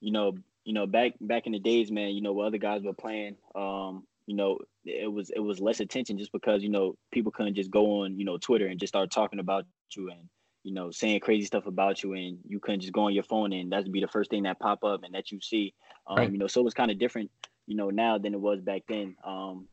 [0.00, 2.82] you know, you know, back back in the days, man, you know, where other guys
[2.82, 6.96] were playing, um, you know, it was it was less attention just because you know
[7.10, 10.28] people couldn't just go on, you know, Twitter and just start talking about you and
[10.62, 13.52] you know saying crazy stuff about you, and you couldn't just go on your phone
[13.52, 15.74] and that'd be the first thing that pop up and that you see.
[16.06, 16.32] Um, Right.
[16.32, 17.30] you know, so it was kind of different,
[17.66, 19.16] you know, now than it was back then.
[19.24, 19.68] Um,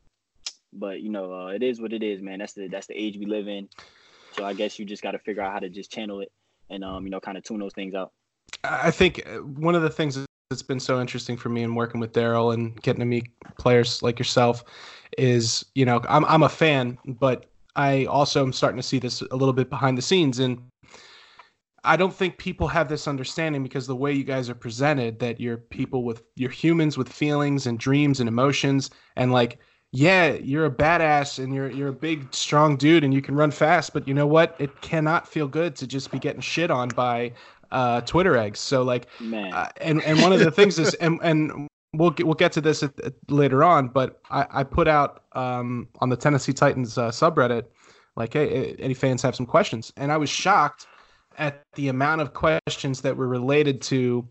[0.72, 2.38] but you know, uh, it is what it is, man.
[2.38, 3.68] That's the that's the age we live in.
[4.36, 6.30] So I guess you just got to figure out how to just channel it
[6.68, 8.12] and um, you know, kind of tune those things out.
[8.64, 10.18] I think uh, one of the things
[10.50, 13.28] that's been so interesting for me in working with Daryl and getting to meet
[13.58, 14.64] players like yourself
[15.18, 19.22] is, you know, I'm I'm a fan, but I also am starting to see this
[19.22, 20.60] a little bit behind the scenes and
[21.82, 25.40] I don't think people have this understanding because the way you guys are presented that
[25.40, 29.58] you're people with you're humans with feelings and dreams and emotions and like
[29.92, 33.50] yeah, you're a badass and you're you're a big strong dude and you can run
[33.50, 34.54] fast, but you know what?
[34.58, 37.32] It cannot feel good to just be getting shit on by
[37.72, 38.60] uh, Twitter eggs.
[38.60, 42.26] So like, Man, uh, and and one of the things is, and and we'll get,
[42.26, 46.08] we'll get to this at, at- later on, but I, I put out um, on
[46.08, 47.64] the Tennessee Titans uh, subreddit,
[48.16, 50.86] like, hey, any fans have some questions, and I was shocked
[51.38, 54.28] at the amount of questions that were related to,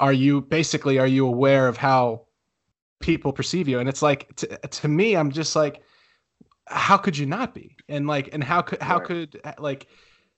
[0.00, 2.22] are you basically are you aware of how
[3.00, 3.80] people perceive you?
[3.80, 5.82] And it's like to, to me, I'm just like,
[6.66, 7.76] how could you not be?
[7.88, 9.00] And like, and how could how Right.
[9.00, 9.88] could like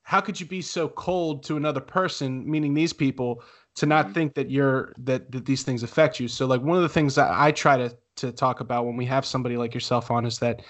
[0.05, 3.43] how could you be so cold to another person meaning these people
[3.77, 4.15] to not Mhm.
[4.15, 7.15] think that you're that, that these things affect you so like one of the things
[7.15, 10.39] that i try to to talk about when we have somebody like yourself on is
[10.41, 10.63] that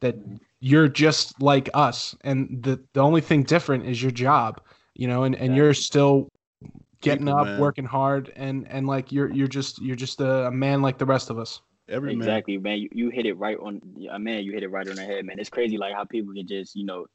[0.00, 0.16] that
[0.60, 4.60] you're just like us and the the only thing different is your job
[4.94, 6.28] you know and and you're still
[7.00, 7.60] getting People, up man.
[7.60, 11.06] working hard and and like you're you're just you're just a, a man like the
[11.06, 12.28] rest of us Every man.
[12.28, 12.78] exactly, man.
[12.78, 13.80] You, you hit it right on.
[13.96, 15.38] Yeah, man, you hit it right on the head, man.
[15.38, 17.06] It's crazy, like how people can just, you know,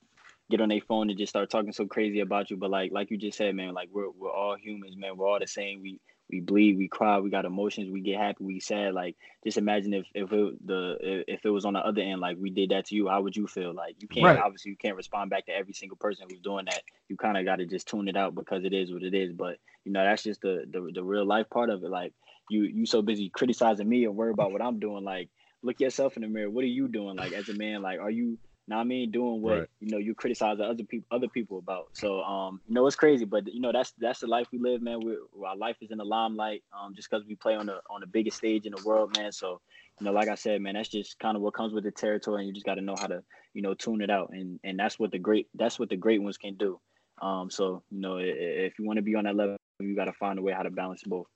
[0.49, 2.57] get on their phone and just start talking so crazy about you.
[2.57, 5.17] But like, like you just said, man, like we're we're all humans, man.
[5.17, 5.81] We're all the same.
[5.81, 5.99] We
[6.31, 8.93] we bleed, we cry, we got emotions, we get happy, we sad.
[8.93, 12.37] Like, just imagine if if it, the if it was on the other end, like
[12.39, 13.73] we did that to you, how would you feel?
[13.73, 14.39] Like, you can't Right.
[14.39, 16.81] obviously you can't respond back to every single person who's doing that.
[17.09, 19.33] You kind of got to just tune it out because it is what it is.
[19.33, 21.89] But you know, that's just the the the real life part of it.
[21.89, 22.13] Like,
[22.49, 25.03] you you so busy criticizing me and worry about what I'm doing.
[25.03, 25.29] Like,
[25.63, 26.49] look yourself in the mirror.
[26.49, 27.17] What are you doing?
[27.17, 28.37] Like, as a man, like, are you
[28.71, 29.67] Now I mean, doing what Right.
[29.81, 31.87] you know you criticize other people other people about.
[31.93, 34.81] So um, you know it's crazy, but you know that's that's the life we live,
[34.81, 34.99] man.
[35.03, 36.63] We're, our life is in the limelight.
[36.71, 39.31] Um, just because we play on the on the biggest stage in the world, man.
[39.33, 39.59] So
[39.99, 42.39] you know, like I said, man, that's just kind of what comes with the territory,
[42.41, 43.21] and you just got to know how to
[43.53, 46.21] you know tune it out, and and that's what the great that's what the great
[46.21, 46.79] ones can do.
[47.21, 49.95] Um, so you know, i- i- if you want to be on that level, you
[49.95, 51.27] got to find a way how to balance both.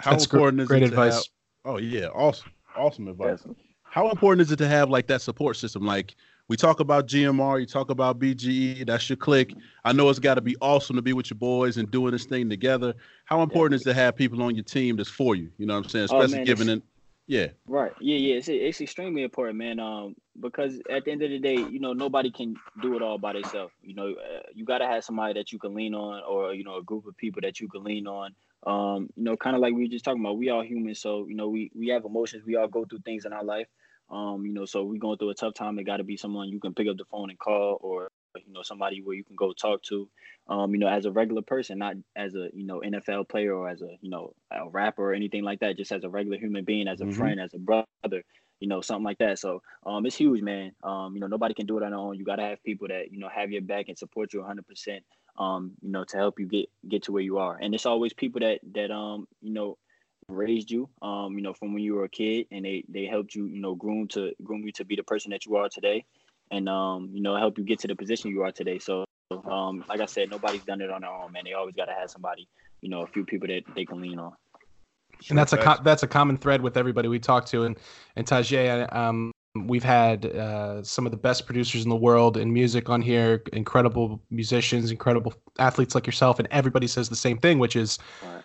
[0.00, 1.14] How That's gr- important is great advice.
[1.64, 1.74] have?
[1.74, 3.38] Oh yeah, awesome, awesome advice.
[3.40, 3.64] Definitely.
[3.84, 5.84] How important is it to have like that support system?
[5.84, 6.16] Like
[6.48, 9.54] we talk about GMR, you talk about BGE, that's your click.
[9.84, 12.24] I know it's got to be awesome to be with your boys and doing this
[12.24, 12.94] thing together.
[13.24, 15.50] How important is to have people on your team that's for you?
[15.58, 16.08] You know what I'm saying?
[16.10, 16.82] Oh, Especially man, given it.
[17.28, 17.92] Yeah, Right.
[18.00, 18.34] Yeah, yeah.
[18.34, 19.78] It's it's extremely important, man.
[19.78, 23.16] Um, because at the end of the day, you know, nobody can do it all
[23.16, 23.72] by themselves.
[23.80, 26.78] You know, uh, you gotta have somebody that you can lean on, or you know,
[26.78, 28.34] a group of people that you can lean on.
[28.66, 30.36] Um, you know, kind of like we were just talking about.
[30.36, 32.44] We all humans, so you know, we we have emotions.
[32.44, 33.68] We all go through things in our life.
[34.12, 35.78] Um, you know, so we going through a tough time.
[35.78, 38.52] It got to be someone you can pick up the phone and call, or you
[38.52, 40.10] know, somebody where you can go talk to.
[40.48, 43.68] Um, you know, as a regular person, not as a you know NFL player or
[43.68, 45.76] as a you know a rapper or anything like that.
[45.78, 47.08] Just as a regular human being, as a Mhm.
[47.08, 48.24] friend, as a brother,
[48.60, 49.38] you know, something like that.
[49.38, 50.72] So um, it's huge, man.
[50.82, 52.16] Um, you know, nobody can do it on their own.
[52.18, 54.66] You got to have people that you know have your back and support you 100.
[54.66, 55.04] percent
[55.36, 57.56] Um, you know, to help you get get to where you are.
[57.56, 59.78] And it's always people that that um, you know,
[60.28, 60.88] raised you.
[61.02, 63.60] Um, you know, from when you were a kid, and they they helped you, you
[63.60, 66.04] know, groom to groom you to be the person that you are today,
[66.50, 68.78] and um, you know, help you get to the position you are today.
[68.78, 69.04] So
[69.50, 71.42] um, like I said, nobody's done it on their own, man.
[71.44, 72.48] They always got to have somebody,
[72.80, 74.32] you know, a few people that they can lean on.
[75.30, 75.78] and that's a Facts.
[75.78, 77.78] co- that's a common thread with everybody we talk to and
[78.16, 79.32] and Tajae um
[79.66, 83.42] we've had uh, some of the best producers in the world in music on here
[83.52, 88.42] incredible musicians incredible athletes like yourself and everybody says the same thing which is Right.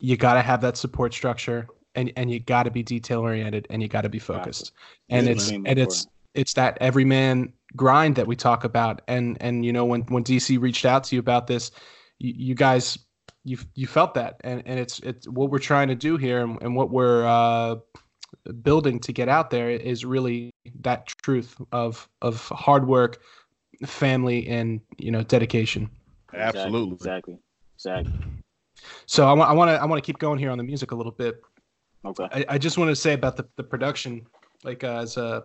[0.00, 3.66] You got to have that support structure and and you got to be detail oriented
[3.70, 4.72] and you got to be focused
[5.08, 5.66] and Yeah, it's man.
[5.66, 10.02] and it's it's that everyman grind that we talk about and and you know when
[10.02, 11.70] when dc reached out to you about this
[12.18, 12.98] you, you guys
[13.44, 16.60] you you felt that and and it's it's what we're trying to do here and,
[16.62, 17.76] and what we're uh
[18.62, 23.20] building to get out there is really that truth of of hard work
[23.84, 25.90] family and you know dedication
[26.32, 26.94] Exactly, absolutely.
[26.94, 27.38] Exactly.
[27.76, 28.12] Exactly.
[29.06, 30.90] So i want i want to i want to keep going here on the music
[30.90, 31.40] a little bit
[32.04, 32.28] Okay.
[32.32, 34.26] I, I just want to say about the, the production,
[34.64, 35.44] like uh, as a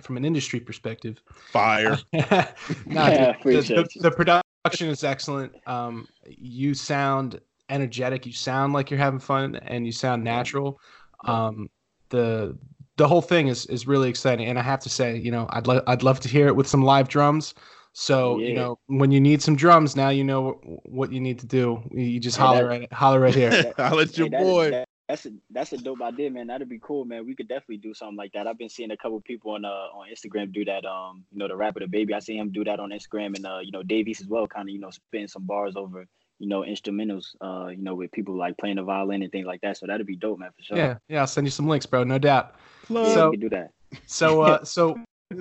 [0.00, 1.20] from an industry perspective.
[1.50, 1.98] Fire.
[2.12, 2.46] nah, Yeah,
[2.86, 5.52] the, appreciate the, the production is excellent.
[5.66, 8.24] Um, you sound energetic.
[8.24, 10.80] You sound like you're having fun, and you sound natural.
[11.26, 11.68] Um,
[12.08, 12.56] the
[12.96, 15.66] the whole thing is is really exciting, and I have to say, you know, I'd
[15.66, 17.54] lo- I'd love to hear it with some live drums.
[17.96, 20.52] So you know, when you need some drums, now you know
[20.84, 21.80] what you need to do.
[21.92, 23.72] You just Hey, holler that- at holler right here.
[23.78, 24.70] I'll let your Hey, that is- boy.
[24.72, 26.46] that- that's a that's a dope idea, man.
[26.46, 27.26] That'd be cool, man.
[27.26, 28.46] We could definitely do something like that.
[28.46, 30.84] I've been seeing a couple people on uh on Instagram do that.
[30.86, 32.14] Um, you know, the rapper DaBaby.
[32.14, 34.66] I see him do that on Instagram, and uh, you know, Davies as well, kind
[34.68, 36.06] of you know spitting some bars over
[36.38, 37.26] you know instrumentals.
[37.42, 39.76] Uh, you know, with people like playing the violin and things like that.
[39.76, 40.76] So that'd be dope, man, for sure.
[40.78, 41.20] Yeah, yeah.
[41.20, 42.02] I'll send you some links, bro.
[42.04, 42.54] No doubt.
[42.88, 43.70] yeah, So- we could do that.
[44.06, 44.96] So, uh, so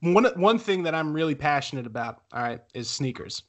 [0.00, 3.42] one one thing that I'm really passionate about, all right, is sneakers.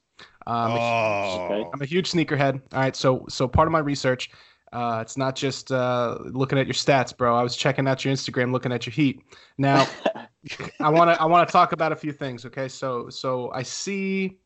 [0.46, 2.62] Um, oh, I'm a huge sneakerhead.
[2.74, 4.32] All right, so so part of my research,
[4.72, 7.36] uh, it's not just uh, looking at your stats, bro.
[7.36, 9.22] I was checking out your Instagram, looking at your heat.
[9.58, 9.88] Now,
[10.80, 12.46] I want to I want to talk about a few things.
[12.46, 14.38] Okay, so so I see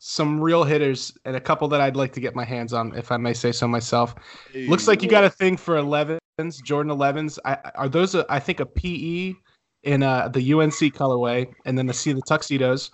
[0.00, 3.12] some real hitters and a couple that I'd like to get my hands on, if
[3.12, 4.14] I may say so myself.
[4.54, 6.18] Looks like you got a thing for 11s,
[6.64, 7.38] Jordan 11s.
[7.44, 9.34] I, are those, a, I think, a PE
[9.82, 12.90] in uh, the UNC colorway, and then I see the tuxedos.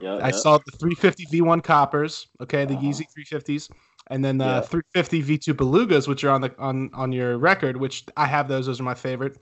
[0.00, 0.30] yeah, I yeah.
[0.32, 2.82] saw the 350 V1 coppers, okay, the Uh-huh.
[2.86, 3.70] Yeezy 350s,
[4.08, 4.60] and then the Yeah.
[4.60, 8.66] 350 V2 Belugas, which are on the on on your record, which I have those.
[8.66, 9.38] Those are my favorite.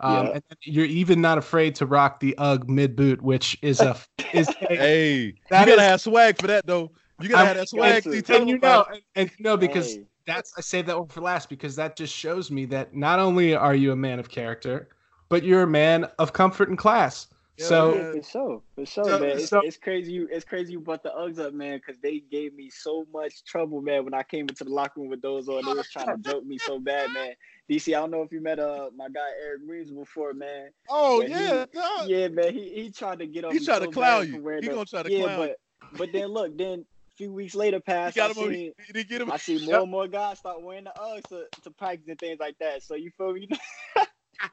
[0.00, 0.32] Um, Yeah.
[0.34, 3.96] And then you're even not afraid to rock the UGG mid boot, which is a
[4.32, 6.90] is a, Hey, That you gotta is- have swag for that though.
[7.20, 8.04] You gotta I'm- have that swag.
[8.04, 8.22] got See, to.
[8.22, 10.04] tell and them you know, and, and you know because Hey.
[10.26, 13.54] that's I saved that one for last because that just shows me that not only
[13.54, 14.88] are you a man of character,
[15.28, 17.26] but you're a man of comfort and class.
[17.58, 19.30] so Yeah, for sure, for sure, So- man.
[19.30, 20.12] It's, so- it's crazy.
[20.12, 23.44] You, it's crazy you brought the Uggs up, man, because they gave me so much
[23.44, 24.04] trouble, man.
[24.04, 26.44] When I came into the locker room with those on, they was trying to joke
[26.46, 27.32] me so bad, man.
[27.68, 30.70] DC, I don't know if you met uh my guy Eric Reeves before, man.
[30.88, 32.08] Oh But yeah, dog.
[32.08, 32.54] Yeah, man.
[32.54, 33.52] He he tried to get on.
[33.52, 34.48] He tried to so clown bad you.
[34.60, 37.54] He the- gonna try to yeah, clown but but then look, then a few weeks
[37.54, 38.16] later He passed.
[38.16, 39.30] got I seen, He get him.
[39.32, 42.38] I see more and more guys start wearing the Uggs to, to practice and things
[42.40, 42.82] like that.
[42.84, 43.48] So you feel me?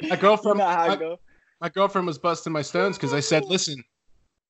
[0.01, 1.19] You know, my girlfriend, you know how my, go.
[1.61, 3.83] my girlfriend was busting my stones because I said, "Listen,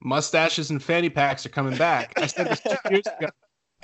[0.02, 3.30] mustaches and fanny packs are coming back." I said this two years ago,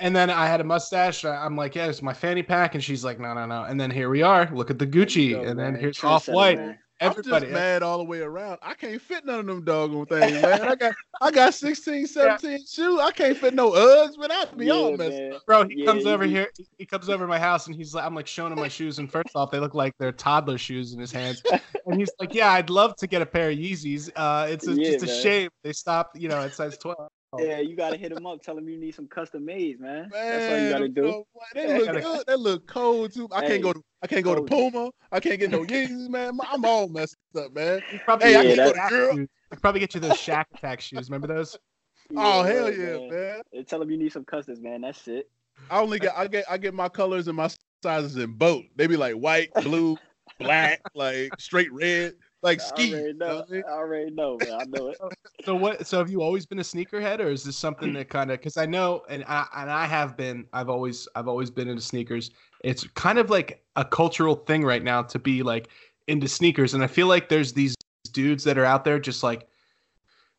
[0.00, 1.24] and then I had a mustache.
[1.24, 3.80] I- I'm like, "Yeah, it's my fanny pack," and she's like, "No, no, no." And
[3.80, 4.48] then here we are.
[4.52, 6.78] Look at the Gucci, Yo, and then here's Off White, man.
[7.02, 7.34] Everybody.
[7.34, 8.58] I'm just mad all the way around.
[8.62, 10.68] I can't fit none of them doggone things, man.
[10.68, 13.00] I got I got 16, 17 shoes.
[13.00, 14.30] I can't fit no Uggs, man.
[14.32, 15.32] I'd be Yeah, all messed man.
[15.34, 15.42] up.
[15.46, 16.48] Bro, he Yeah, comes over here.
[16.78, 18.98] He comes over to my house, and he's like, I'm like showing him my shoes,
[18.98, 21.42] and first off, they look like they're toddler shoes in his hands.
[21.84, 24.08] And he's like, Yeah, I'd love to get a pair of Yeezys.
[24.14, 27.08] Uh, it's a, Yeah, just a shame they stopped, you know, at size 12.
[27.34, 27.42] Oh.
[27.42, 28.42] Yeah, you gotta hit them up.
[28.42, 30.08] Tell them you need some custom mades, man.
[30.12, 31.02] That's all you gotta do.
[31.02, 31.24] bro,
[31.54, 32.24] they look good.
[32.26, 33.26] They look cold too.
[33.32, 34.42] I Hey, can't go to I can't go to.
[34.42, 34.90] Puma.
[35.10, 36.38] I can't get no Yeezys, man.
[36.50, 37.80] I'm all messed up, man.
[38.04, 39.16] Probably, Hey, I can't go to Europe.
[39.16, 39.28] shoes.
[39.50, 41.08] He probably get you those Shaq Attaq shoes.
[41.08, 41.56] Remember those?
[42.14, 43.40] Oh hell yeah, man.
[43.54, 44.82] And Tell them you need some customs, man.
[44.82, 45.30] That's it.
[45.70, 47.48] I only get I get I get my colors and my
[47.82, 48.64] sizes in both.
[48.76, 49.96] They be like white, blue,
[50.38, 52.12] black, like straight red,
[52.42, 52.92] like I ski.
[52.92, 53.44] already you know know.
[53.48, 53.62] I mean?
[53.66, 54.52] I already know, man.
[54.60, 54.98] I know it.
[55.44, 55.84] So what?
[55.88, 58.38] So have you always been a sneakerhead, or is this something that kind of?
[58.38, 60.46] Because I know, and I and I have been.
[60.52, 62.30] I've always I've always been into sneakers.
[62.62, 65.68] It's kind of like a cultural thing right now to be like
[66.06, 67.74] into sneakers, and I feel like there's these
[68.12, 69.48] dudes that are out there just like,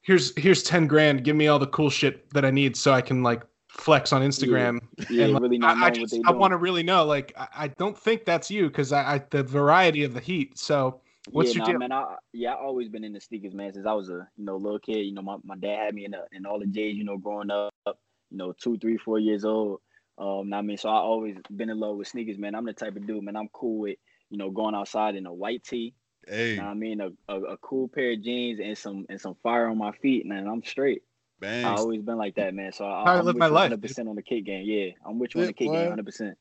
[0.04, 3.02] here's here's ten grand, give me all the cool shit that I need so I
[3.02, 4.80] can like flex on Instagram.
[5.10, 7.04] Yeah, and like, really not I, I just I want to really know.
[7.04, 10.58] Like I, I don't think that's you because I, I the variety of the heat.
[10.58, 11.02] So
[11.32, 11.80] what's yeah, your nah, deal?
[11.80, 11.92] man.
[11.92, 13.74] I yeah, I always been into sneakers, man.
[13.74, 15.00] Since I was a you know little kid.
[15.00, 16.98] You know, my, my dad had me in the, in all the J's.
[16.98, 17.74] You know, growing up.
[17.86, 19.80] You know, two, three, four years old.
[20.18, 22.56] Um, I mean, so I always been in love with sneakers, man.
[22.56, 23.36] I'm the type of dude, man.
[23.36, 23.98] I'm cool with
[24.30, 25.94] you know going outside in a white tee.
[26.28, 29.20] Hey, You know I mean, a, a, a cool pair of jeans and some and
[29.20, 30.48] some fire on my feet, man.
[30.48, 31.04] I'm straight.
[31.42, 32.72] I always been like that, man.
[32.72, 34.64] So I, How I I'm live my life, 100% on the kick game.
[34.66, 36.06] Yeah, I'm with you on the kick game, 100.
[36.06, 36.38] percent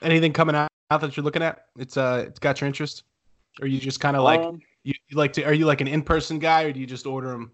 [0.00, 1.66] Anything coming out, out that you're looking at?
[1.76, 3.02] It's uh, it's got your interest,
[3.60, 5.42] or you just kind of like um, you, you like to?
[5.44, 7.52] Are you like an in-person guy, or do you just order them?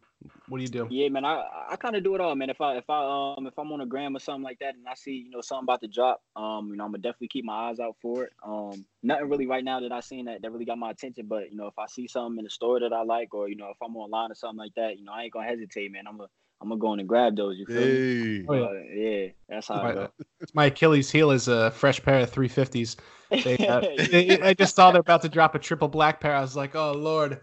[0.48, 0.88] What do you do?
[0.90, 2.50] Yeah, man, I I kind of do it all, man.
[2.50, 4.88] If I if I um if I'm on a gram or something like that and
[4.88, 7.44] I see you know something about to drop, um you know I'm gonna definitely keep
[7.44, 8.32] my eyes out for it.
[8.44, 11.50] Um nothing really right now that I seen that that really got my attention, but
[11.50, 13.68] you know if I see something in the store that I like or you know
[13.68, 16.06] if I'm online or something like that, you know I ain't gonna hesitate, man.
[16.08, 16.30] I'm gonna
[16.60, 17.56] I'm gonna go in and grab those.
[17.58, 18.02] You feel me?
[18.48, 18.60] Oh, yeah.
[18.62, 20.08] Uh, yeah, that's how I My, go.
[20.54, 22.96] my Achilles heel is a fresh pair of 350s.
[23.44, 26.34] They, uh, they, I just saw they're about to drop a triple black pair.
[26.34, 27.40] I was like, oh lord.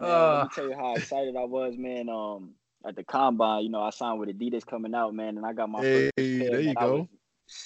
[0.00, 2.08] Man, Uh, let me tell you how excited I was, man.
[2.08, 2.54] Um,
[2.86, 5.68] at the combine, you know, I signed with Adidas coming out, man, and I got
[5.70, 6.76] my Hey, first pair, there you man.
[6.76, 7.08] I go.
[7.08, 7.08] was,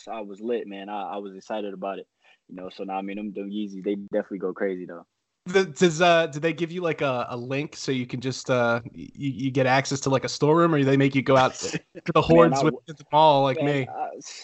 [0.09, 0.89] I was lit, man.
[0.89, 2.07] I, I was excited about it,
[2.49, 2.69] you know.
[2.71, 5.07] So now, I mean, them, them Yeezys, they definitely go crazy though.
[5.47, 8.51] The, does uh, do they give you like a, a link so you can just
[8.51, 11.37] uh, you, you get access to like a storeroom, or do they make you go
[11.37, 11.81] out to
[12.15, 13.89] the hordes with the mall like Man, me?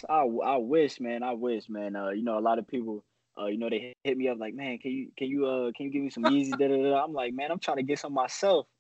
[0.09, 1.23] I, I, I wish, man.
[1.23, 1.97] I wish, man.
[1.97, 3.05] Uh, you know, a lot of people,
[3.39, 5.87] uh, you know, they hit- me up like, man, can you, can you, uh, can
[5.87, 6.59] you give me some Yeezys?
[6.59, 7.05] da, da, da.
[7.05, 8.67] I'm like, man, I'm trying to get some myself.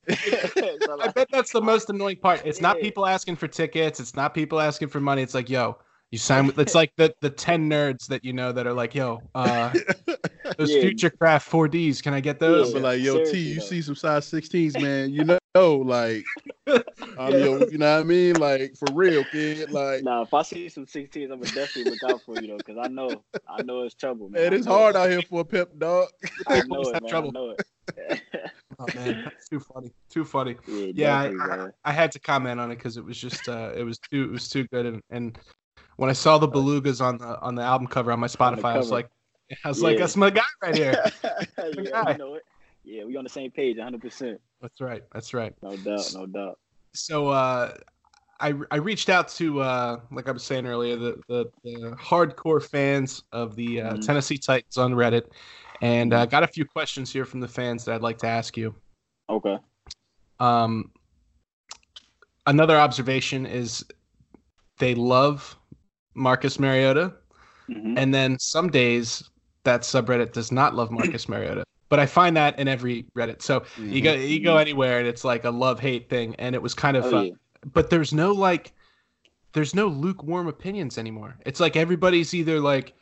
[0.85, 2.43] So, I bet that's the most annoying part.
[2.45, 4.01] It's not people asking for tickets.
[4.01, 5.23] It's not people asking for money.
[5.23, 5.79] It's like, yo,
[6.11, 6.59] you sign with.
[6.59, 9.73] It's like the the ten nerds that you know that are like, yo, uh,
[10.59, 10.82] those Yeah.
[10.82, 12.03] Futurecraft 4Ds.
[12.03, 12.72] Can I get I'll those?
[12.74, 13.61] be like, yo, T, you though.
[13.61, 15.11] see some size 16s, man.
[15.11, 15.24] You
[15.55, 16.24] know, like,
[17.18, 18.38] I'm your, you know what I mean?
[18.38, 19.70] Like, for real, kid.
[19.70, 22.57] Like, Nah, if I see some 16s, I'm gonna definitely look out for you though,
[22.59, 24.42] because I know, I know it's trouble, man.
[24.42, 24.98] man, it's hard it.
[24.98, 26.09] out here for a pimp, dog.
[26.46, 27.11] I People know just it, have man.
[27.11, 27.28] trouble.
[27.28, 27.61] I know it.
[28.78, 29.92] Oh man, that's too funny.
[30.09, 30.57] Too funny.
[30.66, 31.68] yeah, Yeah, I, I.
[31.84, 34.30] I had to comment on it because it was just uh, it was too it
[34.30, 35.38] was too good and, and
[35.96, 38.62] when I saw the belugas on the on the album cover on my On the
[38.62, 39.09] Spotify, I was like,
[39.64, 41.05] I was like, that's my guy right here.
[41.22, 42.16] yeah, guy.
[42.16, 42.42] know it.
[42.84, 44.00] Yeah, we on the same page, 100.
[44.00, 45.03] percent that's right.
[45.12, 45.53] That's right.
[45.62, 46.59] No doubt, no doubt.
[46.94, 47.74] so uh
[48.40, 52.62] I, I reached out to uh like I was saying earlier the the, the hardcore
[52.62, 54.07] fans of the uh, Mhm.
[54.07, 55.26] Tennessee Titans on Reddit
[55.80, 58.57] and uh, got a few questions here from the fans that I'd like to ask
[58.57, 58.74] you.
[59.30, 59.59] Okay.
[60.40, 60.90] Um
[62.46, 63.84] another observation is
[64.78, 65.57] they love
[66.14, 67.14] Marcus Mariota
[67.70, 67.94] Mhm.
[67.96, 69.30] and then some days
[69.64, 71.64] that subreddit does not love Marcus Mariota.
[71.88, 73.42] But I find that in every Reddit.
[73.42, 76.62] So you go you go anywhere and it's like a love hate thing and it
[76.62, 77.14] was kind of Mm-hmm.
[77.14, 77.32] Oh, uh, yeah.
[77.72, 78.72] but there's no like
[79.52, 82.94] there's no lukewarm opinions anymore it's like everybody's either like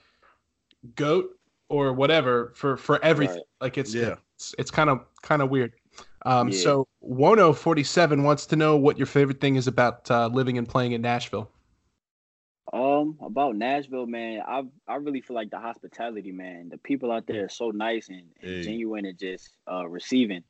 [0.96, 1.30] goat
[1.68, 3.44] or whatever for for everything Right.
[3.60, 4.16] like it's Yeah.
[4.34, 5.72] it's, it's kind of kind of weird
[6.26, 6.58] um Yeah.
[6.58, 10.68] so wono 47 wants to know what your favorite thing is about uh, living and
[10.68, 11.48] playing in nashville
[12.72, 16.68] Um, about Nashville, man, I I really feel like the hospitality, man.
[16.68, 18.62] The people out there are so nice and, and Hey.
[18.62, 20.44] genuine and just uh receiving.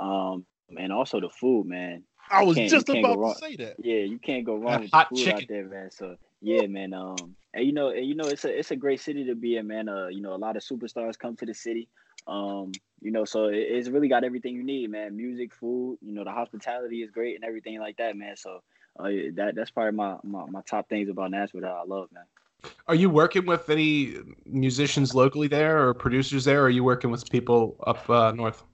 [0.00, 0.46] Um,
[0.78, 2.04] and also the food, man.
[2.30, 3.76] I was just about to say that.
[3.78, 5.34] Yeah, you can't go That wrong with hot the food chicken.
[5.34, 5.90] out there, man.
[5.90, 6.94] So yeah, man.
[6.94, 9.56] Um, and you know, and you know, it's a it's a great city to be
[9.56, 9.88] in, man.
[9.88, 11.88] Uh, you know, a lot of superstars come to the city.
[12.26, 15.16] Um, you know, so it, it's really got everything you need, man.
[15.16, 15.98] Music, food.
[16.00, 18.36] You know, the hospitality is great and everything like that, man.
[18.36, 18.60] So
[18.98, 22.24] uh, that that's probably my, my my top things about Nashville that I love, man.
[22.88, 27.10] are you working with any musicians locally there or producers there or are you working
[27.10, 28.64] with people up uh, north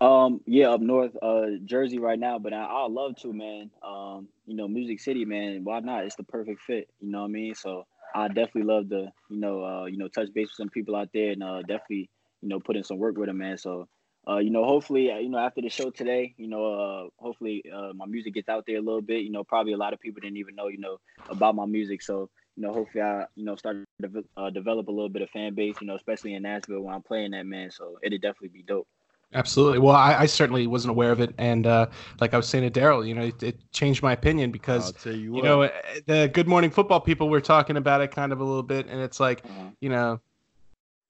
[0.00, 3.70] Um, yeah, up north, uh, Jersey right now, but I, I love to, man.
[3.82, 5.62] Um, you know, Music City, man.
[5.62, 6.04] Why not?
[6.06, 6.88] It's the perfect fit.
[7.00, 7.54] You know what I mean?
[7.54, 10.96] So I definitely love to, you know, uh, you know, touch base with some people
[10.96, 12.08] out there, and uh, definitely,
[12.40, 13.58] you know, put in some work with them, man.
[13.58, 13.88] So,
[14.28, 17.64] uh, you know, hopefully, uh, you know, after the show today, you know, uh, hopefully,
[17.74, 19.22] uh, my music gets out there a little bit.
[19.22, 20.98] You know, probably a lot of people didn't even know, you know,
[21.30, 22.02] about my music.
[22.02, 25.22] So, you know, hopefully, I, you know, start to de- uh, develop a little bit
[25.22, 25.80] of fan base.
[25.80, 27.70] You know, especially in Nashville when I'm playing that, man.
[27.70, 28.86] So it'd definitely be dope.
[29.32, 29.78] Absolutely.
[29.78, 31.86] Well, I, I certainly wasn't aware of it, and uh,
[32.20, 35.36] like I was saying to Daryl, you know, it, it, changed my opinion because you
[35.36, 35.70] you know uh,
[36.06, 39.00] the Good Morning Football people were talking about it kind of a little bit, and
[39.00, 39.70] it's like, Uh-huh.
[39.80, 40.20] you know,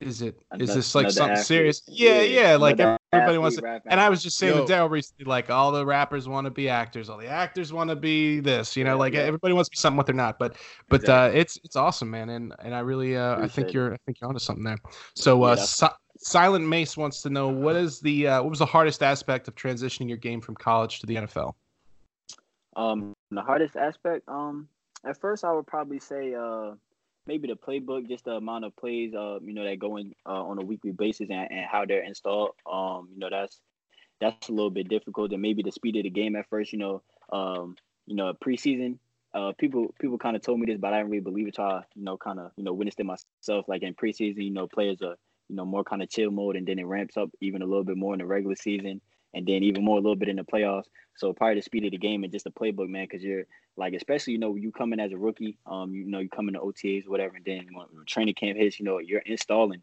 [0.00, 1.82] is it is this like something serious?
[1.86, 2.56] Yeah, yeah.
[2.56, 2.80] Like
[3.12, 3.80] everybody wants to.
[3.86, 4.66] And I was just saying Yo.
[4.66, 7.90] to Daryl recently, like all the rappers want to be actors, all the actors want
[7.90, 9.20] to be this, you know, Yeah, like yeah.
[9.20, 10.38] everybody wants to be something what they're not.
[10.38, 10.56] But
[10.88, 13.98] but uh, it's it's awesome, man, and and I really uh, I think you're I
[14.06, 14.78] think you're onto something there.
[15.14, 15.86] So uh, Yeah, si-
[16.18, 19.54] Silent Mace wants to know what is the uh, what was the hardest aspect of
[19.54, 21.54] transitioning your game from college to the NFL?
[22.76, 24.68] Um, the hardest aspect, um,
[25.04, 26.72] at first I would probably say, uh,
[27.30, 30.42] maybe the playbook, just the amount of plays, uh, you know, that go in uh,
[30.42, 32.50] on a weekly basis and, and how they're installed.
[32.70, 33.60] Um, you know, that's
[34.20, 36.72] that's a little bit difficult, and maybe the speed of the game at first.
[36.72, 37.02] You know,
[37.32, 37.76] um,
[38.06, 38.98] you know, preseason.
[39.32, 41.54] Uh, people people kind of told me this, but I didn't really believe it.
[41.54, 43.68] Till I, you know, kind of you know witnessed it myself.
[43.68, 45.14] Like in preseason, you know, players are
[45.48, 47.84] you know more kind of chill mode, and then it ramps up even a little
[47.84, 49.00] bit more in the regular season,
[49.34, 50.86] and then even more a little bit in the playoffs.
[51.16, 53.44] So probably the speed of the game and just the playbook, man, because you're
[53.76, 56.48] like, especially you know, you come in as a rookie, um, you know, you come
[56.48, 59.82] into OTAs, whatever, and then when training camp hits, you know, you're installing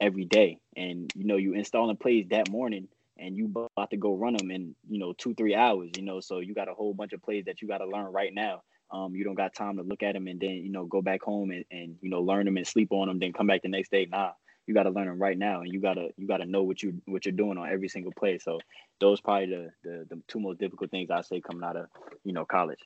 [0.00, 4.14] every day, and you know, you installing plays that morning, and you about to go
[4.14, 6.94] run them in you know two three hours, you know, so you got a whole
[6.94, 8.62] bunch of plays that you got to learn right now.
[8.90, 11.22] Um, you don't got time to look at them and then you know go back
[11.22, 13.68] home and, and you know learn them and sleep on them, then come back the
[13.68, 14.06] next day.
[14.06, 14.32] Nah,
[14.66, 17.00] you got to learn them right now, and you gotta you gotta know what you
[17.06, 18.38] what you're doing on every single play.
[18.38, 18.58] So
[19.00, 21.86] those probably the, the the two most difficult things I say coming out of
[22.24, 22.80] you know college.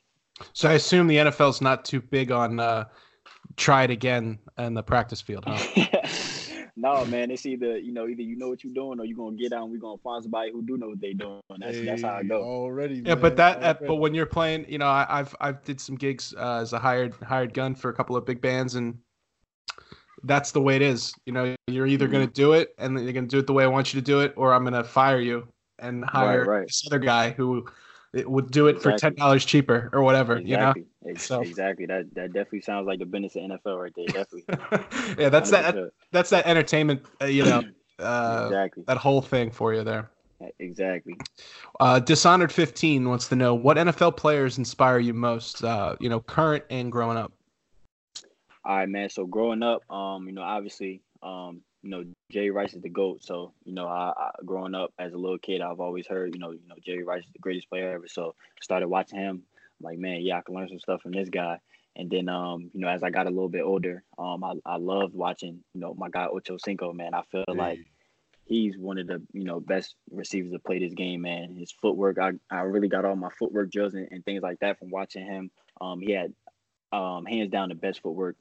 [0.53, 2.85] So I assume the NFL's not too big on uh,
[3.57, 5.85] try it again in the practice field, huh?
[6.75, 9.35] no, man, it's either you know either you know what you're doing or you're gonna
[9.35, 11.41] get out and we're gonna find somebody who do know what they doing.
[11.59, 12.43] That's that's how I Hey, go.
[12.43, 13.01] Already.
[13.05, 13.87] Yeah, but that uh, already.
[13.87, 16.79] but when you're playing, you know, I, I've I've did some gigs uh, as a
[16.79, 18.97] hired hired gun for a couple of big bands, and
[20.23, 21.13] that's the way it is.
[21.25, 22.13] You know, you're either Mm-hmm.
[22.13, 24.05] gonna do it and then you're gonna do it the way I want you to
[24.05, 25.47] do it, or I'm gonna fire you
[25.79, 26.67] and hire right.
[26.67, 27.67] this other guy who
[28.13, 30.37] it would do it for ten dollars cheaper or whatever.
[30.37, 30.85] Exactly.
[31.07, 31.85] Ex- So- Exactly.
[31.85, 34.05] That that definitely sounds like the business of NFL right there.
[34.07, 35.15] Definitely.
[35.23, 35.89] Yeah, that's that 100%.
[36.11, 37.03] that's that entertainment.
[37.21, 37.63] Uh, you know,
[37.99, 38.83] uh, exactly.
[38.87, 40.09] that whole thing for you there.
[40.59, 41.15] Exactly.
[41.79, 46.19] Uh, Dishonored 15 wants to know what NFL players inspire you most, uh, you know,
[46.19, 47.31] current and growing up.
[48.63, 49.09] All right, man.
[49.09, 53.23] So growing up, um, you know, obviously, um, you know, Jerry Rice is the goat.
[53.23, 56.39] So, you know, I, I growing up as a little kid, I've always heard, you
[56.39, 58.07] know, you know, Jerry Rice is the greatest player ever.
[58.07, 59.43] So, started watching him.
[59.79, 61.59] I'm like, man, yeah, I can learn some stuff from this guy.
[61.95, 64.77] And then, um, you know, as I got a little bit older, um, I, I
[64.77, 66.93] loved watching, you know, my guy Ocho Cinco.
[66.93, 67.79] Man, I feel like
[68.51, 71.55] he's one of the you know best receivers to play this game, man.
[71.55, 74.77] His footwork, I, I really got all my footwork drills and, and things like that
[74.77, 75.51] from watching him.
[75.79, 76.33] Um, he had
[76.91, 78.35] um hands down the best footwork,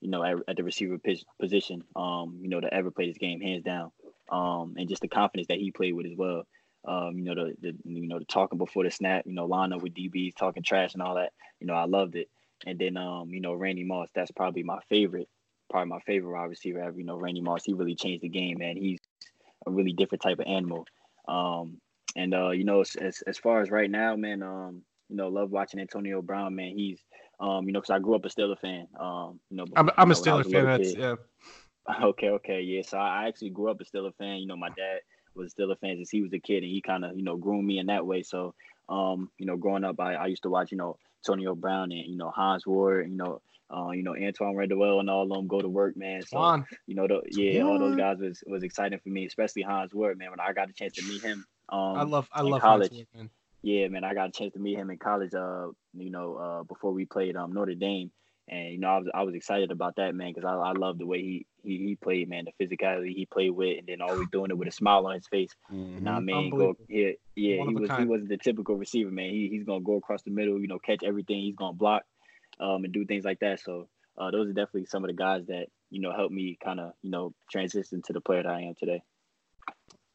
[0.00, 0.98] you know, at, at the receiver
[1.40, 3.90] position, um, you know, to ever play this game, hands down.
[4.30, 6.46] Um, and just the confidence that he played with as well.
[6.86, 9.72] Um, you know, the, the you know the talking before the snap, you know, line
[9.72, 11.32] up with DBs, talking trash and all that.
[11.60, 12.28] You know, I loved it.
[12.64, 15.28] And then um, you know, Randy Moss, that's probably my favorite,
[15.68, 16.98] probably my favorite wide receiver ever.
[16.98, 18.76] You know, Randy Moss, he really changed the game, man.
[18.76, 19.00] He's
[19.66, 20.86] a really different type of animal.
[21.26, 21.80] Um,
[22.14, 25.28] and uh, you know, as, as as far as right now, man, um, you know,
[25.28, 26.72] love watching Antonio Brown, man.
[26.76, 27.00] He's
[27.40, 28.86] um, you know, because I grew up a Steeler fan.
[28.98, 30.64] Um, you know, I'm, I'm a know, I Steeler fan.
[30.64, 30.98] That's kid.
[30.98, 31.14] yeah.
[32.02, 32.82] Okay, okay, yeah.
[32.82, 34.38] So I actually grew up a Steeler fan.
[34.38, 34.98] You know, my dad
[35.36, 37.36] was a Steeler fan since he was a kid, and he kind of you know
[37.36, 38.24] groomed me in that way.
[38.24, 38.54] So,
[38.88, 42.06] um, you know, growing up, I, I used to watch you know Antonio Brown and
[42.06, 45.28] you know Hines Ward, you know, uh, you know Antwaan Randle El and all of
[45.28, 46.22] them go to work, man.
[46.22, 46.66] So on.
[46.86, 50.18] you know, the, yeah, all those guys was was exciting for me, especially Hines Ward,
[50.18, 50.30] man.
[50.30, 52.90] When I got a chance to meet him, um, I love I love college.
[52.90, 53.30] Hines Ward, man.
[53.66, 55.34] Yeah, man, I got a chance to meet him in college.
[55.34, 58.12] Uh, you know, uh, before we played um Notre Dame,
[58.46, 60.98] and you know, I was I was excited about that man because I I love
[60.98, 64.28] the way he he he played, man, the physicality he played with, and then always
[64.30, 65.50] doing it with a smile on his face.
[65.68, 66.50] You know what I mean?
[66.50, 66.84] Go Unbelievable.
[66.88, 67.58] yeah, yeah.
[67.58, 69.30] One He was he wasn't the typical receiver, man.
[69.30, 71.40] He he's gonna go across the middle, you know, catch everything.
[71.40, 72.04] He's gonna block,
[72.60, 73.60] um, and do things like that.
[73.60, 73.88] So.
[74.18, 76.92] Uh, those are definitely some of the guys that you know helped me kind of
[77.02, 79.02] you know transition to the player that I am today.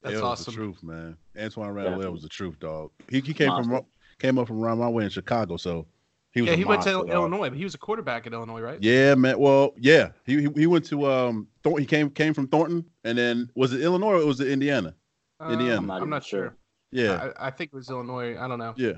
[0.01, 0.53] That's It was awesome.
[0.53, 1.17] The truth, man.
[1.35, 2.13] Antwaan Randle El Definitely.
[2.13, 2.91] was the truth, dog.
[3.09, 3.85] He, he came from
[4.19, 5.85] came up from around my way in Chicago, so
[6.31, 6.47] he was.
[6.47, 7.09] Yeah, a he went to dog.
[7.09, 8.81] Illinois, but he was a quarterback at Illinois, right?
[8.81, 9.37] Yeah, man.
[9.39, 11.81] Well, yeah, he he, he went to um Thornton.
[11.81, 14.95] He came came from Thornton, and then was it Illinois or was it Indiana?
[15.41, 15.77] Indiana.
[15.77, 16.39] Um, not I'm not sure.
[16.39, 16.57] sure.
[16.91, 18.37] Yeah, I, I think it was Illinois.
[18.39, 18.73] I don't know.
[18.77, 18.93] yeah.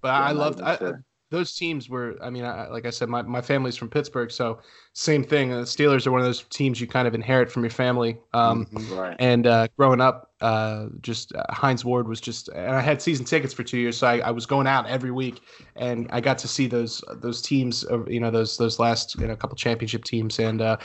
[0.00, 1.04] But Yeah, I loved I, sure.
[1.34, 2.16] Those teams were.
[2.22, 4.60] I mean, I, like I said, my, my family's from Pittsburgh, so
[4.92, 5.50] same thing.
[5.50, 8.18] The Steelers are one of those teams you kind of inherit from your family.
[8.32, 8.96] Um, Mhm.
[8.96, 9.16] Right.
[9.18, 13.24] And uh, growing up, uh, just uh, Hines Ward was just, and I had season
[13.24, 15.40] tickets for two years, so I, I was going out every week,
[15.76, 19.26] and I got to see those those teams, of, you know, those those last you
[19.26, 20.76] know couple championship teams, and uh,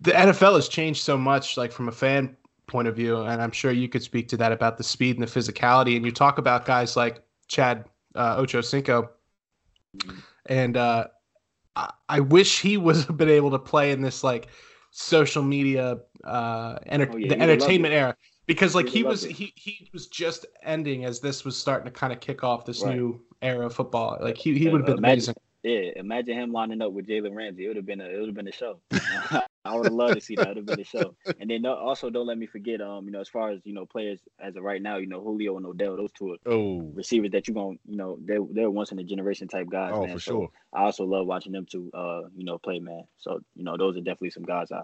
[0.00, 2.36] the NFL has changed so much, like from a fan
[2.66, 5.26] point of view, and I'm sure you could speak to that about the speed and
[5.26, 7.84] the physicality, and you talk about guys like Chad
[8.14, 9.10] uh, Ocho Cinco,
[10.46, 11.06] and uh,
[11.76, 14.48] I, I wish he was been able to play in this like
[14.92, 18.16] social media uh enter- Oh, yeah, the he would love entertainment era.
[18.46, 19.30] Because like He was it.
[19.32, 22.82] he he was just ending as this was starting to kind of kick off this
[22.82, 22.96] Right.
[22.96, 24.18] new era of football.
[24.20, 27.34] Like he, he would have been imagine- amazing Yeah, imagine him lining up with Jalen
[27.34, 27.64] Ramsey.
[27.64, 28.80] It would have been a it would have been a show.
[29.64, 30.44] I would have loved to see that.
[30.44, 31.16] It would have been a show.
[31.38, 33.84] And then also don't let me forget, um, you know, as far as you know,
[33.84, 37.30] players as of right now, you know, Julio and Odell, those two are Oh, receivers
[37.32, 39.92] that you're gonna, you know, they're they're once in a generation type guys.
[39.94, 40.14] oh man.
[40.14, 40.50] for So sure.
[40.72, 43.04] I also love watching them two, uh, you know, play, man.
[43.18, 44.82] So you know, those are definitely some guys I,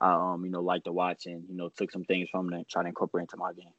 [0.00, 2.64] I um, you know, like to watch and you know, took some things from them,
[2.68, 3.72] try to incorporate into my game.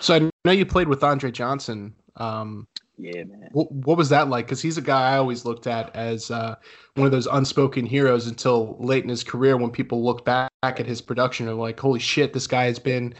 [0.00, 2.66] so i know you played with andre johnson um
[2.98, 3.48] Yeah, man.
[3.52, 6.56] what, what was that like because he's a guy i always looked at as uh
[6.94, 10.84] one of those unspoken heroes until late in his career when people look back at
[10.86, 13.14] his production and like holy shit this guy has been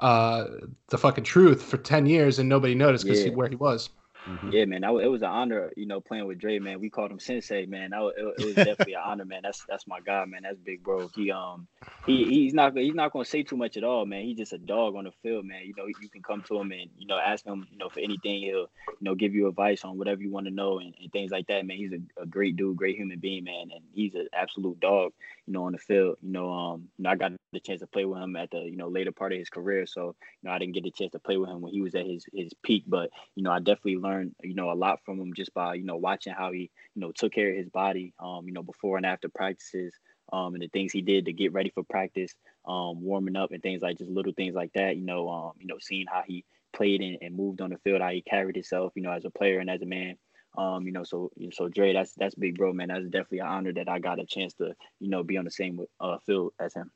[0.00, 0.46] uh
[0.88, 3.32] the fucking truth for 10 years and nobody noticed because Yeah.
[3.32, 3.88] where he was
[4.30, 4.52] Mhm.
[4.52, 6.80] Yeah, man, was, it was an honor, you know, playing with Dre, man.
[6.80, 7.90] We called him Sensei, man.
[7.90, 9.40] Was, it, it was definitely an honor, man.
[9.42, 10.42] That's that's my guy, man.
[10.44, 11.10] That's big bro.
[11.14, 11.66] He um
[12.06, 14.22] he he's not he's not gonna say too much at all, man.
[14.22, 15.62] He's just a dog on the field, man.
[15.64, 18.00] You know, you can come to him and you know ask him, you know, for
[18.00, 18.42] anything.
[18.42, 21.32] He'll you know give you advice on whatever you want to know and, and things
[21.32, 21.76] like that, man.
[21.76, 25.12] He's a, a great dude, great human being, man, and he's an absolute dog,
[25.46, 26.18] you know, on the field.
[26.22, 28.60] You know, um, you know, I got the chance to play with him at the
[28.60, 31.12] you know later part of his career, so you know I didn't get the chance
[31.12, 33.58] to play with him when he was at his his peak, but you know, I
[33.58, 36.70] definitely learned, you know, a lot from him just by, you know, watching how he,
[36.94, 39.94] you know, took care of his body, um, you know, before and after practices,
[40.32, 42.34] um, and the things he did to get ready for practice,
[42.66, 45.66] um, warming up and things like just little things like that, you know, um, you
[45.66, 48.92] know, seeing how he played and, and moved on the field, how he carried himself,
[48.94, 50.16] you know, as a player and as a man.
[50.58, 52.88] Um, you know, so so Dre, that's that's big bro, man.
[52.88, 55.50] That's definitely an honor that I got a chance to, you know, be on the
[55.50, 56.90] same uh, field as him.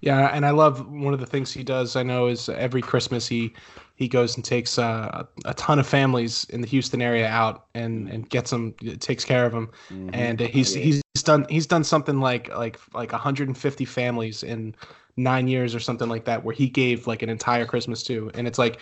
[0.00, 1.96] Yeah, and I love one of the things he does.
[1.96, 3.52] I know is every Christmas he
[3.96, 8.08] he goes and takes uh, a ton of families in the Houston area out and
[8.08, 10.10] and gets them, takes care of them, Mhm.
[10.12, 10.82] and he's Yeah.
[10.82, 14.74] he's done he's done something like like like 150 families in
[15.16, 18.46] nine years or something like that, where he gave like an entire Christmas to, and
[18.46, 18.78] it's like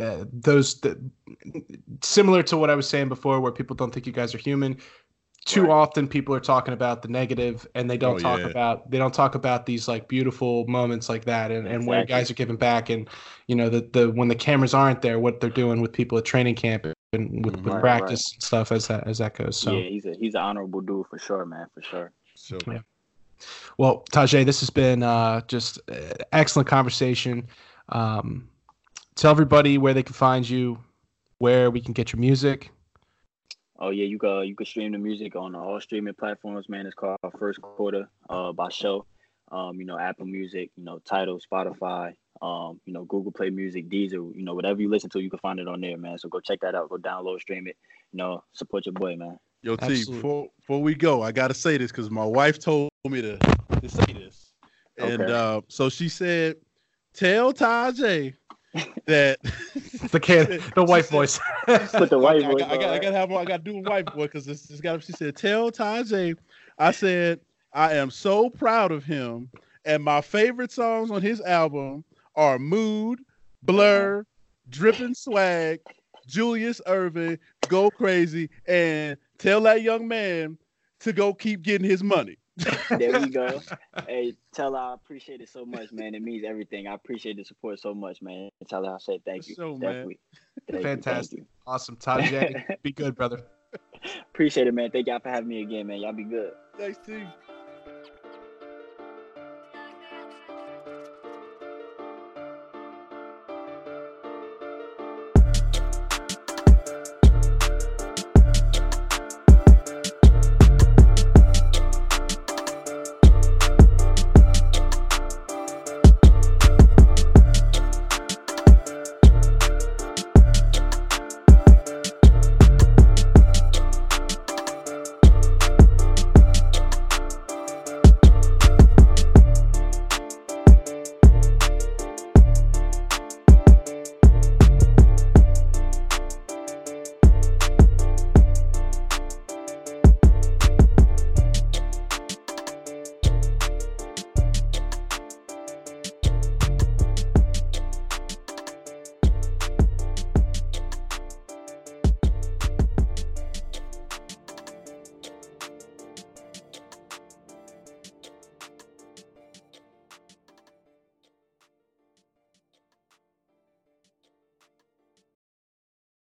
[0.00, 0.98] uh, those the,
[2.02, 4.76] similar to what I was saying before, where people don't think you guys are human.
[5.46, 5.70] Too Right.
[5.70, 8.46] often, people are talking about the negative, and they don't Oh, talk yeah.
[8.46, 12.30] about they don't talk about these like beautiful moments like that, and, and where guys
[12.30, 13.08] are giving back, and
[13.46, 16.24] you know the the when the cameras aren't there, what they're doing with people at
[16.24, 17.66] training camp and with, with Mhm.
[17.74, 19.56] Right, practice and stuff as that as that goes.
[19.56, 19.72] So.
[19.72, 22.12] Yeah, he's a he's an honorable dude for sure, man, for sure.
[22.34, 22.80] So Yeah.
[23.78, 27.46] Well, Tajae, this has been uh, just uh, excellent conversation.
[27.90, 28.48] Um,
[29.14, 30.78] tell everybody where they can find you,
[31.38, 32.70] where we can get your music.
[33.78, 36.86] Oh yeah, you can you can stream the music on all streaming platforms, man.
[36.86, 39.06] It's called First Quarter uh by Show.
[39.52, 43.88] Um, you know, Apple Music, you know, Tidal, Spotify, um, you know, Google Play Music,
[43.88, 46.18] Deezer, you know, whatever you listen to, you can find it on there, man.
[46.18, 47.76] So go check that out, go download, stream it,
[48.12, 49.38] you know, support your boy, man.
[49.62, 53.22] Yo, T, before before we go, I gotta say this because my wife told me
[53.22, 54.52] to, to say this.
[54.98, 55.32] And Okay.
[55.32, 56.56] uh, so she said,
[57.14, 58.34] tell Tajae
[59.06, 59.38] that
[60.10, 61.38] The kid, the white voice.
[61.66, 63.78] Put the white I, voice got, I, got, I got to have I gotta do
[63.78, 66.36] a white boy because this, this got she said, tell Tajae,
[66.78, 67.40] I said,
[67.72, 69.50] I am so proud of him.
[69.84, 72.04] And my favorite songs on his album
[72.34, 73.20] are Mood,
[73.62, 74.26] Blur,
[74.68, 75.80] Drippin' Swag,
[76.26, 80.58] Julius Erving, Go Crazy, and tell that young man
[81.00, 82.36] to go keep getting his money.
[82.98, 83.60] There we go.
[84.06, 86.14] hey, tell her I appreciate it so much, man.
[86.14, 86.86] It means everything.
[86.86, 88.48] I appreciate the support so much, man.
[88.68, 89.54] Tell her I said thank you.
[89.54, 89.80] So, man.
[89.80, 90.18] Definitely.
[90.34, 91.38] Thank you, thank Fantastic.
[91.40, 91.46] you.
[91.66, 92.82] awesome, Tajae.
[92.82, 93.44] Be good, brother.
[94.32, 94.90] Appreciate it, man.
[94.90, 96.00] Thank y'all for having me again, man.
[96.00, 96.52] Y'all be good.
[96.78, 97.24] Thanks, T.